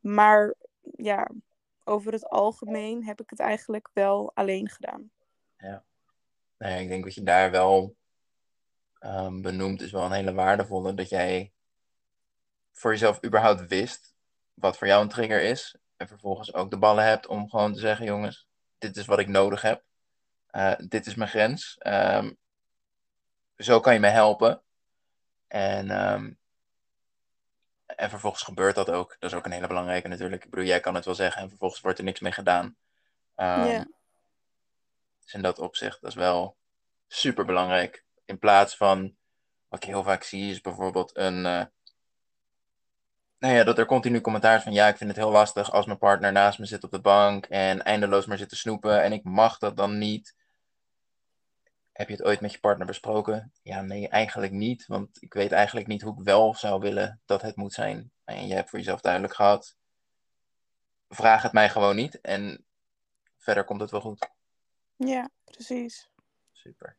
[0.00, 0.54] Maar
[0.96, 1.30] ja,
[1.84, 5.10] over het algemeen heb ik het eigenlijk wel alleen gedaan.
[6.58, 7.96] Nou ja, ik denk wat je daar wel
[8.98, 10.94] ehm, benoemt, is wel een hele waardevolle.
[10.94, 11.52] Dat jij
[12.72, 14.14] voor jezelf überhaupt wist
[14.54, 15.76] wat voor jou een trigger is.
[15.96, 18.48] En vervolgens ook de ballen hebt om gewoon te zeggen, jongens,
[18.78, 19.84] dit is wat ik nodig heb.
[20.50, 21.76] Eh, dit is mijn grens.
[21.78, 22.32] Ehm,
[23.56, 24.62] zo kan je me helpen.
[25.48, 26.32] En, ehm,
[27.86, 29.16] en vervolgens gebeurt dat ook.
[29.18, 30.44] Dat is ook een hele belangrijke natuurlijk.
[30.44, 32.76] Ik bedoel, jij kan het wel zeggen en vervolgens wordt er niks mee gedaan.
[33.36, 33.86] Ja.
[35.28, 36.56] Dus in dat opzicht, dat is wel
[37.08, 38.04] super belangrijk.
[38.24, 39.16] In plaats van,
[39.68, 41.36] wat ik heel vaak zie, is bijvoorbeeld een.
[41.44, 41.64] Uh,
[43.38, 45.86] nou ja, dat er continu commentaar is van ja, ik vind het heel lastig als
[45.86, 49.12] mijn partner naast me zit op de bank en eindeloos maar zit te snoepen en
[49.12, 50.34] ik mag dat dan niet.
[51.98, 53.52] Heb je het ooit met je partner besproken?
[53.62, 54.86] Ja, nee, eigenlijk niet.
[54.86, 58.10] Want ik weet eigenlijk niet hoe ik wel zou willen dat het moet zijn.
[58.24, 59.76] En je hebt voor jezelf duidelijk gehad.
[61.08, 62.20] Vraag het mij gewoon niet.
[62.20, 62.64] En
[63.36, 64.30] verder komt het wel goed.
[64.96, 66.10] Ja, precies.
[66.52, 66.96] Super.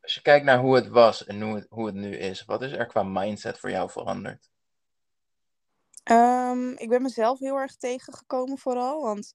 [0.00, 2.62] Als je kijkt naar hoe het was en hoe het, hoe het nu is, wat
[2.62, 4.50] is er qua mindset voor jou veranderd?
[6.10, 9.02] Um, ik ben mezelf heel erg tegengekomen vooral.
[9.02, 9.34] Want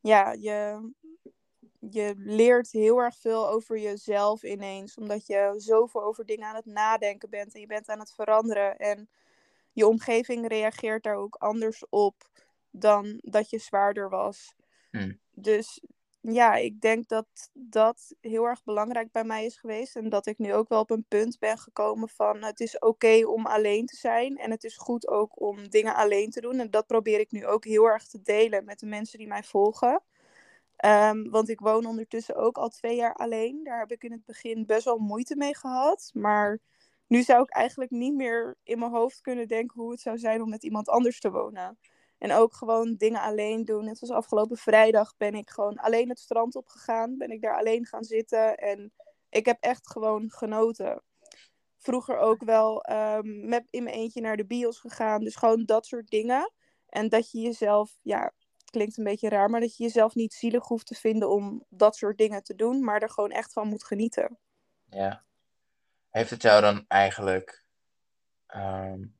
[0.00, 0.90] ja, je,
[1.90, 4.96] je leert heel erg veel over jezelf ineens.
[4.96, 7.54] Omdat je zoveel over dingen aan het nadenken bent.
[7.54, 8.76] En je bent aan het veranderen.
[8.76, 9.08] En
[9.72, 12.30] je omgeving reageert daar ook anders op
[12.70, 14.54] dan dat je zwaarder was.
[14.90, 15.18] Hmm.
[15.30, 15.82] Dus
[16.20, 19.96] ja, ik denk dat dat heel erg belangrijk bij mij is geweest.
[19.96, 23.26] En dat ik nu ook wel op een punt ben gekomen van het is oké
[23.26, 24.36] om alleen te zijn.
[24.36, 26.58] En het is goed ook om dingen alleen te doen.
[26.58, 29.42] En dat probeer ik nu ook heel erg te delen met de mensen die mij
[29.42, 30.02] volgen.
[30.76, 33.60] Ehm, want ik woon ondertussen ook al twee jaar alleen.
[33.64, 36.10] Daar heb ik in het begin best wel moeite mee gehad.
[36.12, 36.60] Maar
[37.06, 40.42] nu zou ik eigenlijk niet meer in mijn hoofd kunnen denken hoe het zou zijn
[40.42, 41.78] om met iemand anders te wonen.
[42.18, 43.84] En ook gewoon dingen alleen doen.
[43.84, 47.16] Net zoals afgelopen vrijdag ben ik gewoon alleen het strand op gegaan.
[47.16, 48.56] Ben ik daar alleen gaan zitten.
[48.56, 48.92] En
[49.28, 51.02] ik heb echt gewoon genoten.
[51.78, 55.20] Vroeger ook wel um, met in mijn eentje naar de bios gegaan.
[55.24, 56.52] Dus gewoon dat soort dingen.
[56.86, 58.32] En dat je jezelf, ja,
[58.72, 61.96] klinkt een beetje raar, maar dat je jezelf niet zielig hoeft te vinden om dat
[61.96, 64.38] soort dingen te doen, maar er gewoon echt van moet genieten.
[64.90, 65.24] Ja.
[66.10, 67.64] Heeft het jou dan eigenlijk
[68.54, 69.14] um, een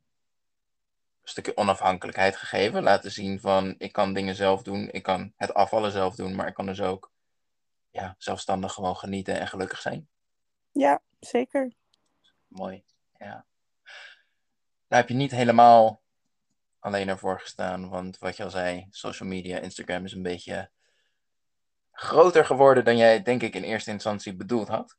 [1.23, 2.83] stukje onafhankelijkheid gegeven?
[2.83, 6.47] Laten zien van ik kan dingen zelf doen, ik kan het afvallen zelf doen, maar
[6.47, 7.11] ik kan dus ook
[7.91, 10.09] ja, zelfstandig gewoon genieten en gelukkig zijn?
[10.73, 11.73] Ja, zeker.
[12.47, 12.85] Mooi,
[13.19, 13.45] ja.
[14.89, 16.02] Daar heb je niet helemaal
[16.83, 17.89] alleen ervoor gestaan.
[17.89, 20.71] Want wat je al zei, social media, Instagram is een beetje
[21.93, 24.97] groter geworden dan jij, denk ik, in eerste instantie bedoeld had.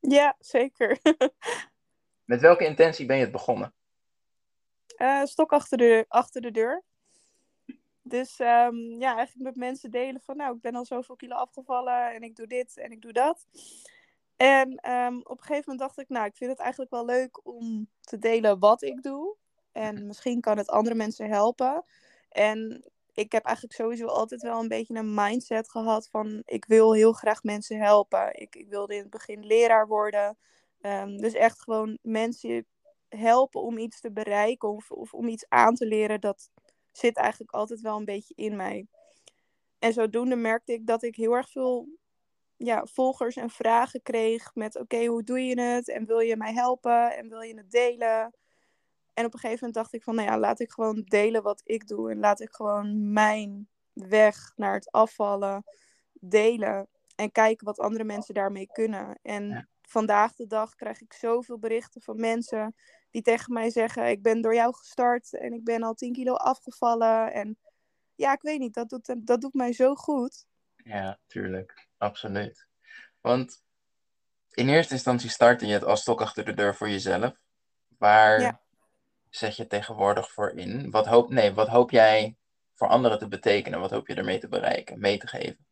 [0.00, 0.98] Ja, zeker.
[2.24, 3.74] Met welke intentie ben je het begonnen?
[4.96, 6.84] Uh, stok achter de, achter de deur.
[8.02, 12.14] Dus um, ja, eigenlijk met mensen delen van, nou, ik ben al zoveel kilo afgevallen
[12.14, 13.46] en ik doe dit en ik doe dat.
[14.36, 17.46] En um, op een gegeven moment dacht ik, nou, ik vind het eigenlijk wel leuk
[17.46, 19.36] om te delen wat ik doe.
[19.72, 21.84] En misschien kan het andere mensen helpen.
[22.28, 26.94] En ik heb eigenlijk sowieso altijd wel een beetje een mindset gehad van ik wil
[26.94, 28.40] heel graag mensen helpen.
[28.40, 30.38] Ik, ik wilde in het begin leraar worden.
[30.80, 32.66] Um, dus echt gewoon mensen
[33.08, 36.20] helpen om iets te bereiken of, of om iets aan te leren.
[36.20, 36.50] Dat
[36.92, 38.86] zit eigenlijk altijd wel een beetje in mij.
[39.78, 41.88] En zodoende merkte ik dat ik heel erg veel
[42.56, 45.88] ja, volgers en vragen kreeg met oké, hoe doe je het?
[45.88, 47.16] En wil je mij helpen?
[47.16, 48.34] En wil je het delen?
[49.14, 51.60] En op een gegeven moment dacht ik van, nou ja, laat ik gewoon delen wat
[51.64, 52.10] ik doe.
[52.10, 55.64] En laat ik gewoon mijn weg naar het afvallen
[56.12, 56.88] delen.
[57.16, 59.18] En kijken wat andere mensen daarmee kunnen.
[59.22, 62.74] En vandaag de dag krijg ik zoveel berichten van mensen
[63.10, 66.34] die tegen mij zeggen: Ik ben door jou gestart en ik ben al 10 kilo
[66.34, 67.32] afgevallen.
[67.32, 67.58] En
[68.14, 70.46] ja, ik weet niet, dat doet, dat doet mij zo goed.
[70.76, 71.88] Ja, tuurlijk.
[71.98, 72.66] Absoluut.
[73.20, 73.62] Want
[74.50, 77.32] in eerste instantie startte je het als stok achter de deur voor jezelf.
[77.98, 78.60] Waar ja
[79.30, 80.90] zet je tegenwoordig voor in?
[80.90, 82.36] Wat hoop, nee, wat hoop jij
[82.74, 83.80] voor anderen te betekenen?
[83.80, 85.66] Wat hoop je ermee te bereiken, mee te geven?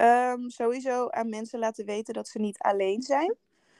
[0.00, 3.36] Um, sowieso aan mensen laten weten dat ze niet alleen zijn.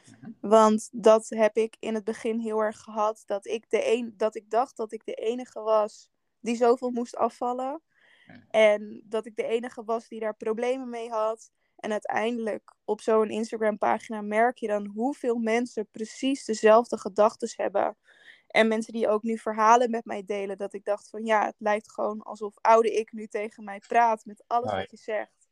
[0.06, 0.30] Mhm.
[0.40, 3.22] Want dat heb ik in het begin heel erg gehad.
[3.26, 7.16] Dat ik, de een, dat ik dacht dat ik de enige was die zoveel moest
[7.16, 7.82] afvallen.
[8.26, 8.40] Mhm.
[8.50, 11.50] En dat ik de enige was die daar problemen mee had.
[11.76, 17.96] En uiteindelijk op zo'n Instagram pagina merk je dan hoeveel mensen precies dezelfde gedachten hebben.
[18.52, 21.54] En mensen die ook nu verhalen met mij delen, dat ik dacht van ja, het
[21.58, 25.50] lijkt gewoon alsof oude ik nu tegen mij praat met alles wat je zegt.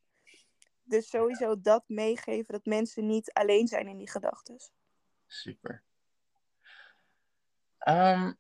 [0.83, 4.57] Dus sowieso dat meegeven, dat mensen niet alleen zijn in die gedachten.
[5.27, 5.83] Super.
[7.89, 8.39] Um,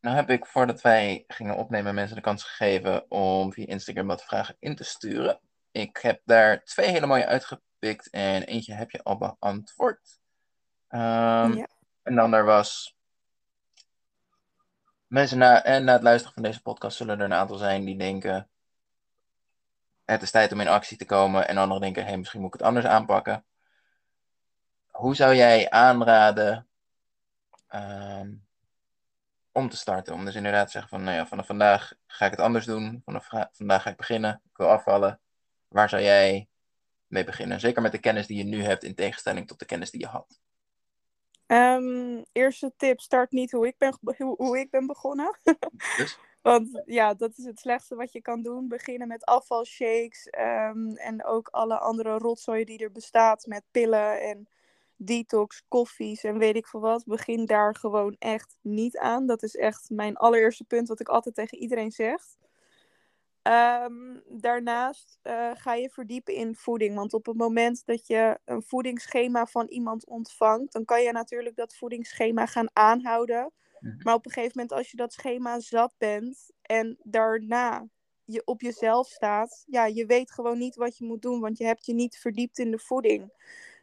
[0.00, 4.24] nou heb ik voordat wij gingen opnemen mensen de kans gegeven om via Instagram wat
[4.24, 5.40] vragen in te sturen.
[5.70, 10.20] Ik heb daar twee hele mooie uitgepikt en eentje heb je al beantwoord.
[10.88, 11.00] Um,
[11.56, 11.68] ja.
[12.02, 12.93] En dan er was
[15.14, 17.98] mensen na, en na het luisteren van deze podcast zullen er een aantal zijn die
[17.98, 18.48] denken:
[20.04, 21.48] het is tijd om in actie te komen.
[21.48, 23.44] En anderen denken: hé, misschien moet ik het anders aanpakken.
[24.90, 26.68] Hoe zou jij aanraden
[27.74, 28.46] um,
[29.52, 30.14] om te starten?
[30.14, 33.02] Om dus inderdaad te zeggen: van nou ja, vanaf vandaag ga ik het anders doen.
[33.04, 34.42] Vanaf vandaag ga ik beginnen.
[34.50, 35.20] Ik wil afvallen.
[35.68, 36.48] Waar zou jij
[37.06, 37.60] mee beginnen?
[37.60, 40.06] Zeker met de kennis die je nu hebt in tegenstelling tot de kennis die je
[40.06, 40.40] had.
[41.46, 45.38] Ehm, eerste tip, start niet hoe ik ben, hoe, hoe ik ben begonnen.
[46.42, 48.68] Want ja, dat is het slechtste wat je kan doen.
[48.68, 54.48] Beginnen met afvalshakes um, en ook alle andere rotzooi die er bestaat met pillen en
[54.96, 57.04] detox, koffies en weet ik veel wat.
[57.06, 59.26] Begin daar gewoon echt niet aan.
[59.26, 62.22] Dat is echt mijn allereerste punt wat ik altijd tegen iedereen zeg.
[63.48, 66.94] Um, daarnaast uh, ga je verdiepen in voeding.
[66.94, 71.56] Want op het moment dat je een voedingsschema van iemand ontvangt, dan kan je natuurlijk
[71.56, 73.52] dat voedingsschema gaan aanhouden.
[73.80, 74.02] Mhm.
[74.02, 77.86] Maar op een gegeven moment, als je dat schema zat bent en daarna
[78.24, 81.64] je op jezelf staat, ja, je weet gewoon niet wat je moet doen, want je
[81.64, 83.32] hebt je niet verdiept in de voeding.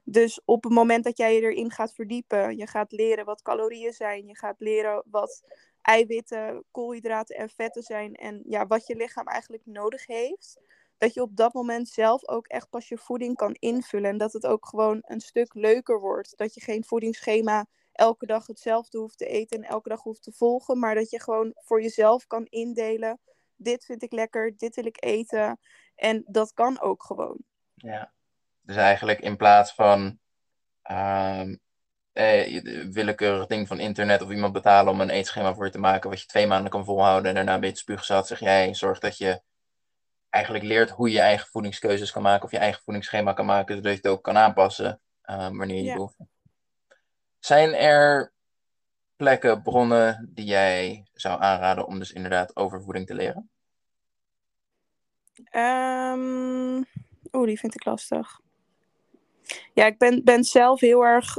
[0.04, 3.94] Dus op het moment dat jij je erin gaat verdiepen, je gaat leren wat calorieën
[3.94, 5.44] zijn, je gaat leren wat
[5.82, 10.60] eiwitten, koolhydraten en vetten zijn en ja, wat je lichaam eigenlijk nodig heeft,
[10.98, 14.34] dat je op dat moment zelf ook echt pas je voeding kan invullen en dat
[14.34, 16.38] het ook gewoon een stuk leuker wordt.
[16.38, 20.32] Dat je geen voedingsschema elke dag hetzelfde hoeft te eten en elke dag hoeft te
[20.32, 23.20] volgen, maar dat je gewoon voor jezelf kan indelen.
[23.56, 25.60] Dit vind ik lekker, dit wil ik eten.
[25.96, 27.38] En dat kan ook gewoon.
[27.76, 28.14] Ja,
[28.62, 30.20] dus eigenlijk in plaats van
[30.92, 31.56] uh,
[32.14, 36.10] eh, willekeurig ding van internet of iemand betalen om een eetschema voor je te maken,
[36.10, 39.18] wat je twee maanden kan volhouden en daarna een beetje spuugzat, zeg jij, zorg dat
[39.18, 39.42] je
[40.30, 43.76] eigenlijk leert hoe je je eigen voedingskeuzes kan maken of je eigen voedingsschema kan maken,
[43.76, 45.94] zodat je het ook kan aanpassen uh, wanneer je ja.
[45.94, 46.16] behoeft.
[47.40, 48.34] Zijn er
[49.16, 53.50] plekken, bronnen die jij zou aanraden om dus inderdaad over voeding te leren?
[55.52, 56.86] Um,
[57.32, 58.40] Oeh, die vind ik lastig.
[59.74, 61.38] Ja, ik ben, ben zelf heel erg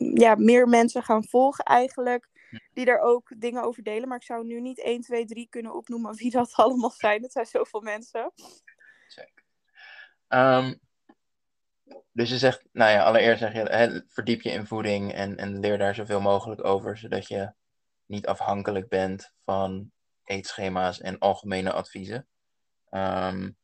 [0.00, 2.28] ja, meer mensen gaan volgen eigenlijk.
[2.72, 4.08] Die daar ook dingen over delen.
[4.08, 7.22] Maar ik zou nu niet 1, 2, 3 kunnen opnoemen wie dat allemaal zijn.
[7.22, 8.32] Het zijn zoveel mensen.
[9.06, 9.44] Zeker.
[10.28, 10.80] Um,
[12.12, 15.60] dus je zegt, nou ja, allereerst zeg je, hè, verdiep je in voeding en, en
[15.60, 17.52] leer daar zoveel mogelijk over, zodat je
[18.06, 19.90] niet afhankelijk bent van
[20.24, 22.26] eetschema's en algemene adviezen.
[22.90, 23.56] Um,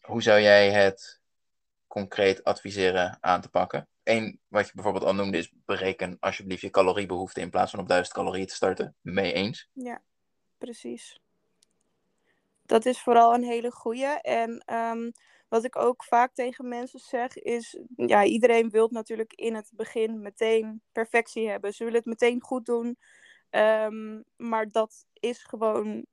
[0.00, 1.20] hoe zou jij het
[1.86, 3.88] concreet adviseren aan te pakken?
[4.02, 7.88] Eén, wat je bijvoorbeeld al noemde, is bereken alsjeblieft je caloriebehoefte in plaats van op
[7.88, 8.96] 1000 calorieën te starten.
[9.00, 9.68] Mee eens?
[9.72, 10.02] Ja,
[10.58, 11.20] precies.
[12.66, 14.18] Dat is vooral een hele goede.
[14.22, 15.12] En um,
[15.48, 20.20] wat ik ook vaak tegen mensen zeg is, ja, iedereen wil natuurlijk in het begin
[20.20, 21.72] meteen perfectie hebben.
[21.72, 22.98] Ze willen het meteen goed doen.
[23.50, 26.06] Um, maar dat is gewoon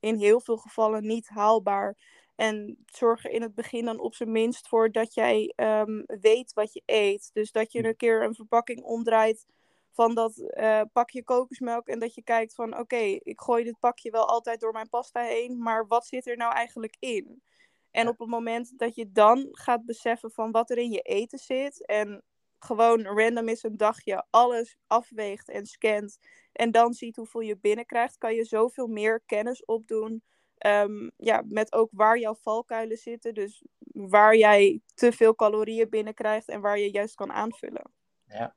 [0.00, 1.96] in heel veel gevallen niet haalbaar.
[2.38, 6.52] En zorg er in het begin dan op zijn minst voor dat jij um, weet
[6.52, 7.30] wat je eet.
[7.32, 9.46] Dus dat je een keer een verpakking omdraait
[9.92, 11.88] van dat uh, pakje kokosmelk.
[11.88, 14.88] En dat je kijkt van oké, okay, ik gooi dit pakje wel altijd door mijn
[14.88, 15.62] pasta heen.
[15.62, 17.42] Maar wat zit er nou eigenlijk in?
[17.90, 21.38] En op het moment dat je dan gaat beseffen van wat er in je eten
[21.38, 21.86] zit.
[21.86, 22.22] En
[22.58, 26.18] gewoon random is een dagje alles afweegt en scant.
[26.52, 28.18] En dan ziet hoeveel je binnenkrijgt.
[28.18, 30.22] Kan je zoveel meer kennis opdoen.
[30.66, 33.34] Um, ja, met ook waar jouw valkuilen zitten.
[33.34, 37.90] Dus waar jij te veel calorieën binnenkrijgt en waar je juist kan aanvullen.
[38.26, 38.56] Ja.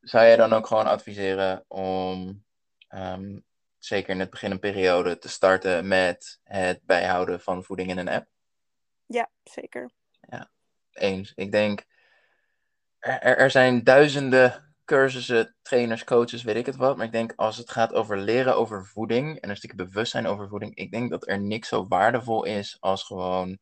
[0.00, 2.44] Zou jij dan ook gewoon adviseren om
[2.88, 3.44] um,
[3.78, 8.08] zeker in het begin een periode te starten met het bijhouden van voeding in een
[8.08, 8.26] app?
[9.06, 9.90] Ja, zeker.
[10.20, 10.50] Ja,
[10.92, 11.32] eens.
[11.34, 11.86] Ik denk,
[12.98, 16.96] er, er zijn duizenden cursussen, trainers, coaches, weet ik het wat.
[16.96, 20.48] Maar ik denk, als het gaat over leren over voeding en een stukje bewustzijn over
[20.48, 23.58] voeding, ik denk dat er niks zo waardevol is als gewoon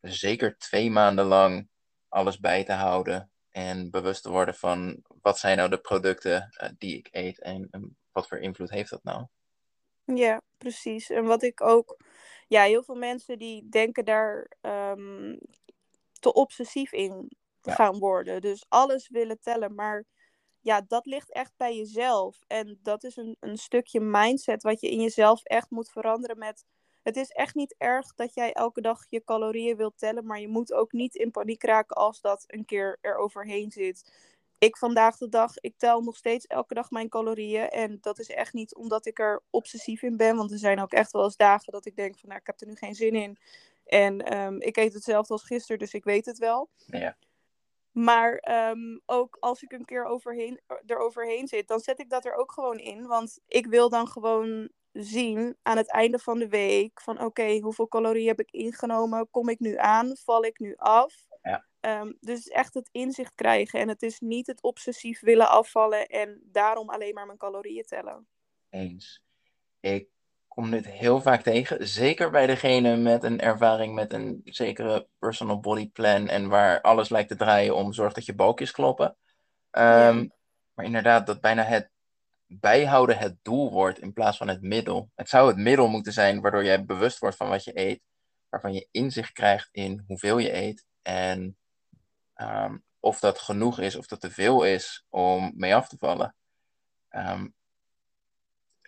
[0.00, 1.68] zeker twee maanden lang
[2.08, 6.68] alles bij te houden en bewust te worden van wat zijn nou de producten uh,
[6.78, 9.26] die ik eet en, wat voor invloed heeft dat nou?
[10.04, 11.10] Ja, precies.
[11.10, 11.96] En wat ik ook
[12.48, 15.38] ja, heel veel mensen die denken daar um,
[16.12, 17.36] te obsessief in
[17.66, 17.74] ja.
[17.74, 18.40] gaan worden.
[18.40, 19.74] Dus alles willen tellen.
[19.74, 20.04] Maar
[20.60, 22.38] ja, dat ligt echt bij jezelf.
[22.46, 26.64] En dat is een, een stukje mindset wat je in jezelf echt moet veranderen met...
[27.02, 30.48] Het is echt niet erg dat jij elke dag je calorieën wilt tellen, maar je
[30.48, 34.04] moet ook niet in paniek raken als dat een keer er overheen zit
[34.64, 37.68] ik vandaag de dag, ik tel nog steeds elke dag mijn calorieën.
[37.68, 40.36] En dat is echt niet omdat ik er obsessief in ben.
[40.36, 42.60] Want er zijn ook echt wel eens dagen dat ik denk van, nou, ik heb
[42.60, 43.38] er nu geen zin in.
[43.84, 46.68] En um, ik eet hetzelfde als gisteren, dus ik weet het wel.
[46.86, 47.16] Ja.
[47.94, 52.24] Maar um, ook als ik een keer overheen, er overheen zit, dan zet ik dat
[52.24, 53.06] er ook gewoon in.
[53.06, 57.60] Want ik wil dan gewoon zien aan het einde van de week van oké, okay,
[57.60, 59.30] hoeveel calorieën heb ik ingenomen?
[59.30, 60.16] Kom ik nu aan?
[60.16, 61.26] Val ik nu af?
[61.42, 61.66] Ja.
[62.00, 63.80] Um, dus echt het inzicht krijgen.
[63.80, 68.28] En het is niet het obsessief willen afvallen en daarom alleen maar mijn calorieën tellen.
[68.70, 69.22] Eens.
[69.80, 70.08] Ik
[70.54, 71.88] kom dit heel vaak tegen.
[71.88, 76.28] Zeker bij degene met een ervaring met een zekere personal body plan.
[76.28, 79.16] En waar alles lijkt te draaien om zorg dat je balkjes kloppen.
[79.70, 80.26] Ehm,
[80.74, 81.90] maar inderdaad, dat bijna het
[82.46, 85.10] bijhouden het doel wordt in plaats van het middel.
[85.14, 88.00] Het zou het middel moeten zijn waardoor jij bewust wordt van wat je eet.
[88.48, 90.86] Waarvan je inzicht krijgt in hoeveel je eet.
[91.02, 91.56] En
[92.34, 96.34] ehm, of dat genoeg is of dat te veel is om mee af te vallen.
[97.08, 97.46] Ehm,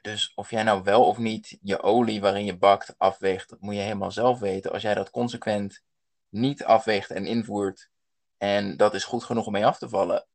[0.07, 3.74] dus of jij nou wel of niet je olie waarin je bakt afweegt, dat moet
[3.74, 4.72] je helemaal zelf weten.
[4.72, 5.82] Als jij dat consequent
[6.28, 7.90] niet afweegt en invoert
[8.36, 10.26] en dat is goed genoeg om mee af te vallen,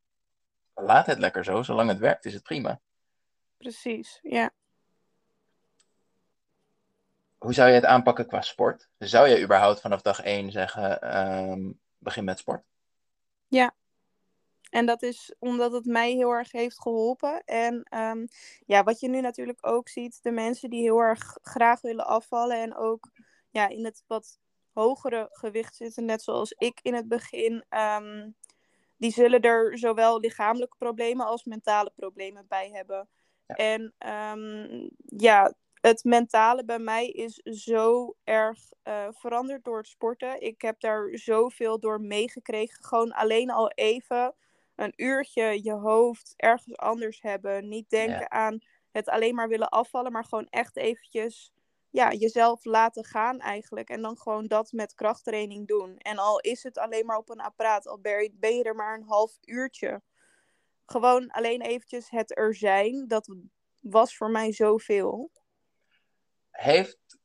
[0.74, 1.62] laat het lekker zo.
[1.62, 2.80] Zolang het werkt is het prima.
[3.56, 4.50] Precies, ja.
[7.38, 8.88] Hoe zou je het aanpakken qua sport?
[8.98, 12.64] Zou je überhaupt vanaf dag 1 zeggen, um, begin met sport?
[13.48, 13.74] Ja,
[14.72, 17.44] en dat is omdat het mij heel erg heeft geholpen.
[17.44, 18.26] En ehm,
[18.66, 22.56] ja, wat je nu natuurlijk ook ziet, de mensen die heel erg graag willen afvallen
[22.56, 23.10] en ook
[23.50, 24.38] ja, in het wat
[24.72, 28.30] hogere gewicht zitten, net zoals ik in het begin, ehm,
[28.96, 33.08] die zullen er zowel lichamelijke problemen als mentale problemen bij hebben.
[33.46, 33.94] En
[34.32, 40.40] um, ja, het mentale bij mij is zo erg uh, veranderd door het sporten.
[40.40, 42.84] Ik heb daar zoveel door meegekregen.
[42.84, 44.34] Gewoon alleen al even
[44.74, 47.68] een uurtje je hoofd ergens anders hebben.
[47.68, 48.58] Niet denken aan
[48.90, 51.52] het alleen maar willen afvallen, maar gewoon echt eventjes
[51.92, 53.88] ja, jezelf laten gaan eigenlijk.
[53.88, 55.96] En dan gewoon dat met krachttraining doen.
[55.98, 59.06] En al is het alleen maar op een apparaat, al ben je er maar een
[59.06, 60.02] half uurtje.
[60.86, 63.34] Gewoon alleen eventjes het er zijn, dat
[63.80, 65.30] was voor mij zoveel.
[66.50, 67.18] Heeft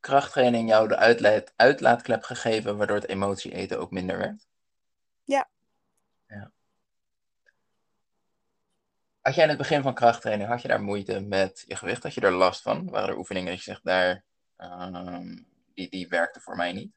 [0.00, 4.46] krachttraining jou de uitlaat, uitlaatklep gegeven waardoor het emotie eten ook minder werd?
[5.24, 5.48] Ja.
[6.26, 6.52] ja.
[9.22, 12.02] Had jij in het begin van krachttraining, had je daar moeite met je gewicht?
[12.02, 12.90] Had je er last van?
[12.90, 14.24] Waren er oefeningen dat je zegt, daar,
[14.58, 15.18] uh,
[15.74, 16.92] die, die werkte voor mij niet?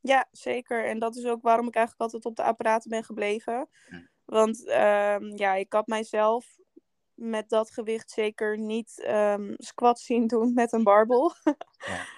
[0.00, 0.84] Ja, zeker.
[0.84, 3.68] En dat is ook waarom ik eigenlijk altijd op de apparaten ben gebleven.
[3.88, 4.04] Hm.
[4.24, 6.58] Want uh, ja, ik had mijzelf
[7.14, 11.32] met dat gewicht zeker niet um, squat zien doen met een barbel.
[11.86, 12.04] ja.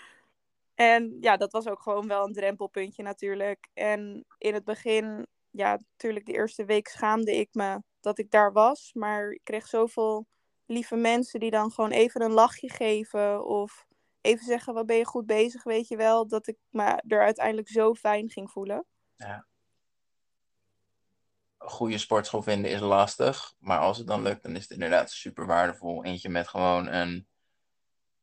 [0.75, 3.69] En ja, dat was ook gewoon wel een drempelpuntje natuurlijk.
[3.75, 8.53] En in het begin, ja, natuurlijk de eerste week schaamde ik me dat ik daar
[8.53, 8.91] was.
[8.93, 10.27] Maar ik kreeg zoveel
[10.67, 13.45] lieve mensen die dan gewoon even een lachje geven.
[13.47, 13.87] Of
[14.21, 16.29] even zeggen, wat ben je goed bezig, weet je wel.
[16.29, 18.87] Dat ik me er uiteindelijk zo fijn ging voelen.
[19.17, 19.47] Ja.
[21.59, 23.55] Een goede sportschool vinden is lastig.
[23.59, 26.05] Maar als het dan lukt, dan is het inderdaad super waardevol.
[26.05, 27.29] Eentje met gewoon een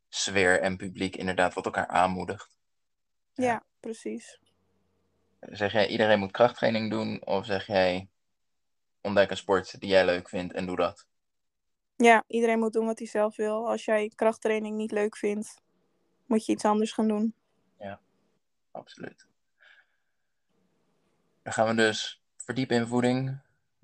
[0.09, 2.57] sfeer en publiek inderdaad wat elkaar aanmoedigt.
[3.33, 4.39] Ja, ja precies.
[5.39, 7.25] Zeg jij, iedereen moet krachttraining doen?
[7.25, 8.09] Of zeg jij,
[9.01, 11.05] ontdek een sport die jij leuk vindt en doe dat.
[11.95, 13.67] Ja, iedereen moet doen wat hij zelf wil.
[13.69, 15.61] Als jij krachttraining niet leuk vindt,
[16.25, 17.33] moet je iets anders gaan doen.
[17.79, 17.99] Ja,
[18.71, 19.27] absoluut.
[21.43, 23.39] Dan gaan we dus verdiepen in voeding,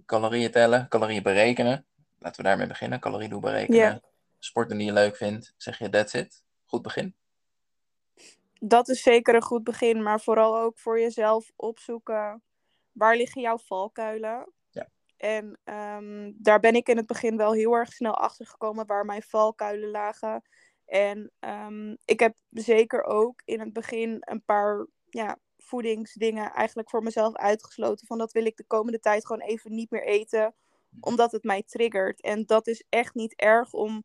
[0.05, 1.85] calorieën tellen, calorieën berekenen.
[2.19, 2.99] Laten we daarmee beginnen.
[2.99, 4.01] Calorieën berekenen.
[4.39, 5.53] Sporten die je leuk vindt.
[5.57, 6.43] Zeg je that's it?
[6.65, 7.15] Goed begin.
[8.59, 12.43] Dat is zeker een goed begin, maar vooral ook voor jezelf opzoeken.
[12.91, 14.53] Waar liggen jouw valkuilen?
[15.23, 19.05] En ehm, daar ben ik in het begin wel heel erg snel achter gekomen waar
[19.05, 20.43] mijn valkuilen lagen.
[20.85, 27.03] En um, ik heb zeker ook in het begin een paar ja, voedingsdingen eigenlijk voor
[27.03, 28.07] mezelf uitgesloten.
[28.07, 30.55] Van dat wil ik de komende tijd gewoon even niet meer eten,
[30.99, 32.21] omdat het mij triggert.
[32.21, 34.03] En dat is echt niet erg om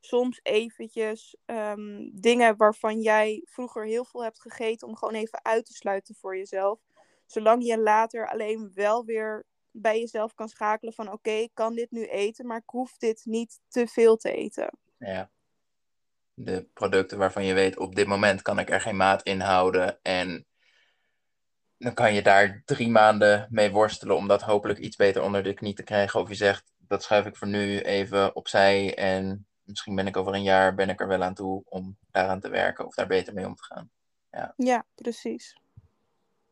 [0.00, 5.66] soms eventjes um, dingen waarvan jij vroeger heel veel hebt gegeten, om gewoon even uit
[5.66, 6.80] te sluiten voor jezelf.
[7.26, 9.46] Zolang je later alleen wel weer
[9.76, 13.20] bij jezelf kan schakelen van oké, ik kan dit nu eten, maar ik hoef dit
[13.24, 14.78] niet te veel te eten.
[14.98, 15.30] Ja.
[16.34, 19.98] De producten waarvan je weet, op dit moment kan ik er geen maat in houden
[20.02, 20.46] en
[21.78, 25.54] dan kan je daar drie maanden mee worstelen om dat hopelijk iets beter onder de
[25.54, 26.20] knie te krijgen.
[26.20, 30.34] Of je zegt, dat schuif ik voor nu even opzij en misschien ben ik over
[30.34, 33.34] een jaar ben ik er wel aan toe om daaraan te werken of daar beter
[33.34, 33.90] mee om te gaan.
[34.30, 35.56] Ja, ja precies.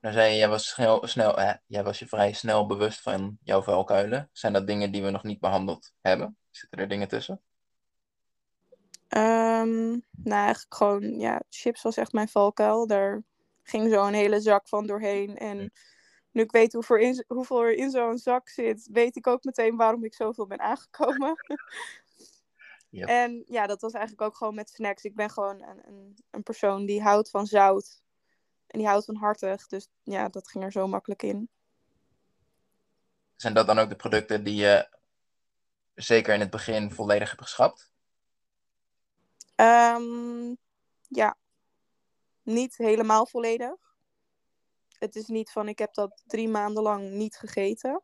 [0.02, 3.38] Dan zei je, jij was, snel, snel, eh, jij was je vrij snel bewust van
[3.42, 4.28] jouw vuilkuilen.
[4.32, 6.36] Zijn dat dingen die we nog niet behandeld hebben?
[6.50, 7.40] Zitten er dingen tussen?
[9.08, 12.86] Um, nou, eigenlijk gewoon, ja, chips was echt mijn valkuil.
[12.86, 13.22] Daar
[13.62, 15.36] ging zo een hele zak van doorheen.
[15.36, 15.72] En
[16.30, 19.76] nu ik weet hoeveel, in, hoeveel er in zo'n zak zit, weet ik ook meteen
[19.76, 21.34] waarom ik zoveel ben aangekomen.
[22.88, 23.08] Yep.
[23.08, 25.04] En ja, dat was eigenlijk ook gewoon met snacks.
[25.04, 28.02] Ik ben gewoon een, een, een persoon die houdt van zout.
[28.72, 29.66] En die houdt van hartig.
[29.66, 31.48] Dus ja, dat ging er zo makkelijk in.
[33.36, 34.88] Zijn dat dan ook de producten die je
[35.94, 37.92] zeker in het begin volledig hebt geschrapt?
[39.54, 40.54] Ehm,
[41.08, 41.36] ja,
[42.42, 43.94] niet helemaal volledig.
[44.98, 48.02] Het is niet van ik heb dat drie maanden lang niet gegeten.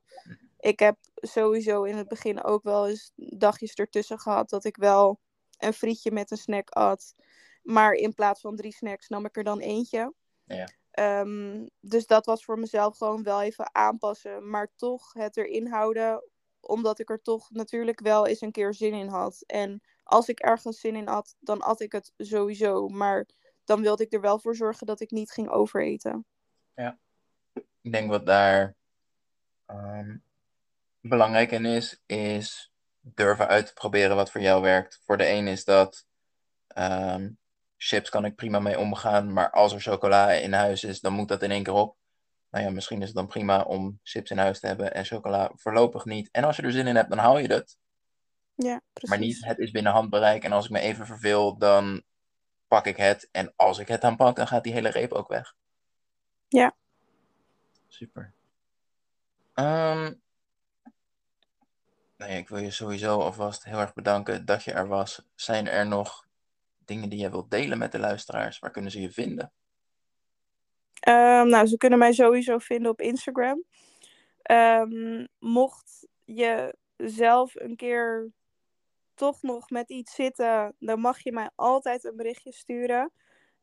[0.58, 5.20] Ik heb sowieso in het begin ook wel eens dagjes ertussen gehad dat ik wel
[5.58, 7.14] een frietje met een snack at.
[7.62, 10.12] Maar in plaats van drie snacks nam ik er dan eentje.
[10.48, 10.68] Ja.
[10.90, 14.50] Ehm, dus dat was voor mezelf gewoon wel even aanpassen.
[14.50, 16.22] Maar toch het erin houden.
[16.60, 19.42] Omdat ik er toch natuurlijk wel eens een keer zin in had.
[19.46, 22.88] En als ik ergens zin in had, dan at ik het sowieso.
[22.88, 23.26] Maar
[23.64, 26.26] dan wilde ik er wel voor zorgen dat ik niet ging overeten.
[26.74, 26.98] Ja.
[27.80, 28.74] Ik denk wat daar
[29.66, 30.16] ehm,
[31.00, 35.00] belangrijk in is, is durven uit te proberen wat voor jou werkt.
[35.04, 36.06] Voor de een is dat
[36.66, 37.30] ehm,
[37.78, 41.28] chips kan ik prima mee omgaan, maar als er chocola in huis is, dan moet
[41.28, 41.96] dat in één keer op.
[42.50, 45.50] Nou ja, misschien is het dan prima om chips in huis te hebben en chocola
[45.54, 46.28] voorlopig niet.
[46.30, 47.76] En als je er zin in hebt, dan haal je dat.
[48.54, 49.10] Ja, precies.
[49.10, 52.02] Maar niet, het is binnen handbereik en als ik me even verveel, dan
[52.68, 53.28] pak ik het.
[53.32, 55.54] En als ik het dan pak, dan gaat die hele reep ook weg.
[56.48, 56.76] Ja.
[57.88, 58.32] Super.
[59.54, 60.12] Ehm,
[62.16, 65.28] nee, ik wil je sowieso alvast heel erg bedanken dat je er was.
[65.34, 66.27] Zijn er nog
[66.88, 68.58] dingen die jij wilt delen met de luisteraars?
[68.58, 69.52] Waar kunnen ze je vinden?
[71.00, 73.64] Ehm, nou, ze kunnen mij sowieso vinden op Instagram.
[74.42, 78.32] Ehm, mocht je zelf een keer
[79.14, 83.12] toch nog met iets zitten, dan mag je mij altijd een berichtje sturen.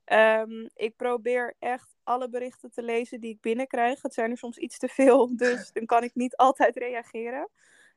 [0.03, 4.01] Ehm, ik probeer echt alle berichten te lezen die ik binnenkrijg.
[4.01, 7.49] Het zijn er soms iets te veel, dus dan kan ik niet altijd reageren.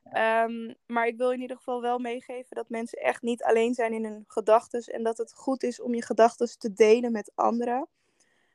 [0.03, 3.93] Ehm, maar ik wil in ieder geval wel meegeven dat mensen echt niet alleen zijn
[3.93, 4.81] in hun gedachten.
[4.81, 7.87] En dat het goed is om je gedachten te delen met anderen.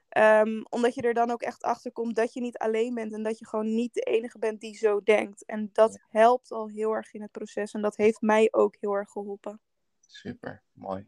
[0.09, 3.23] Ehm, omdat je er dan ook echt achter komt dat je niet alleen bent en
[3.23, 5.45] dat je gewoon niet de enige bent die zo denkt.
[5.45, 8.93] En dat helpt al heel erg in het proces en dat heeft mij ook heel
[8.93, 9.61] erg geholpen.
[10.07, 11.07] Super, mooi.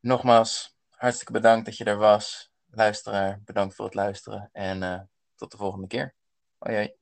[0.00, 2.52] Nogmaals, hartstikke bedankt dat je er was.
[2.70, 5.00] Luisteraar, bedankt voor het luisteren en uh,
[5.34, 6.14] tot de volgende keer.
[6.58, 7.01] Hoi hoi.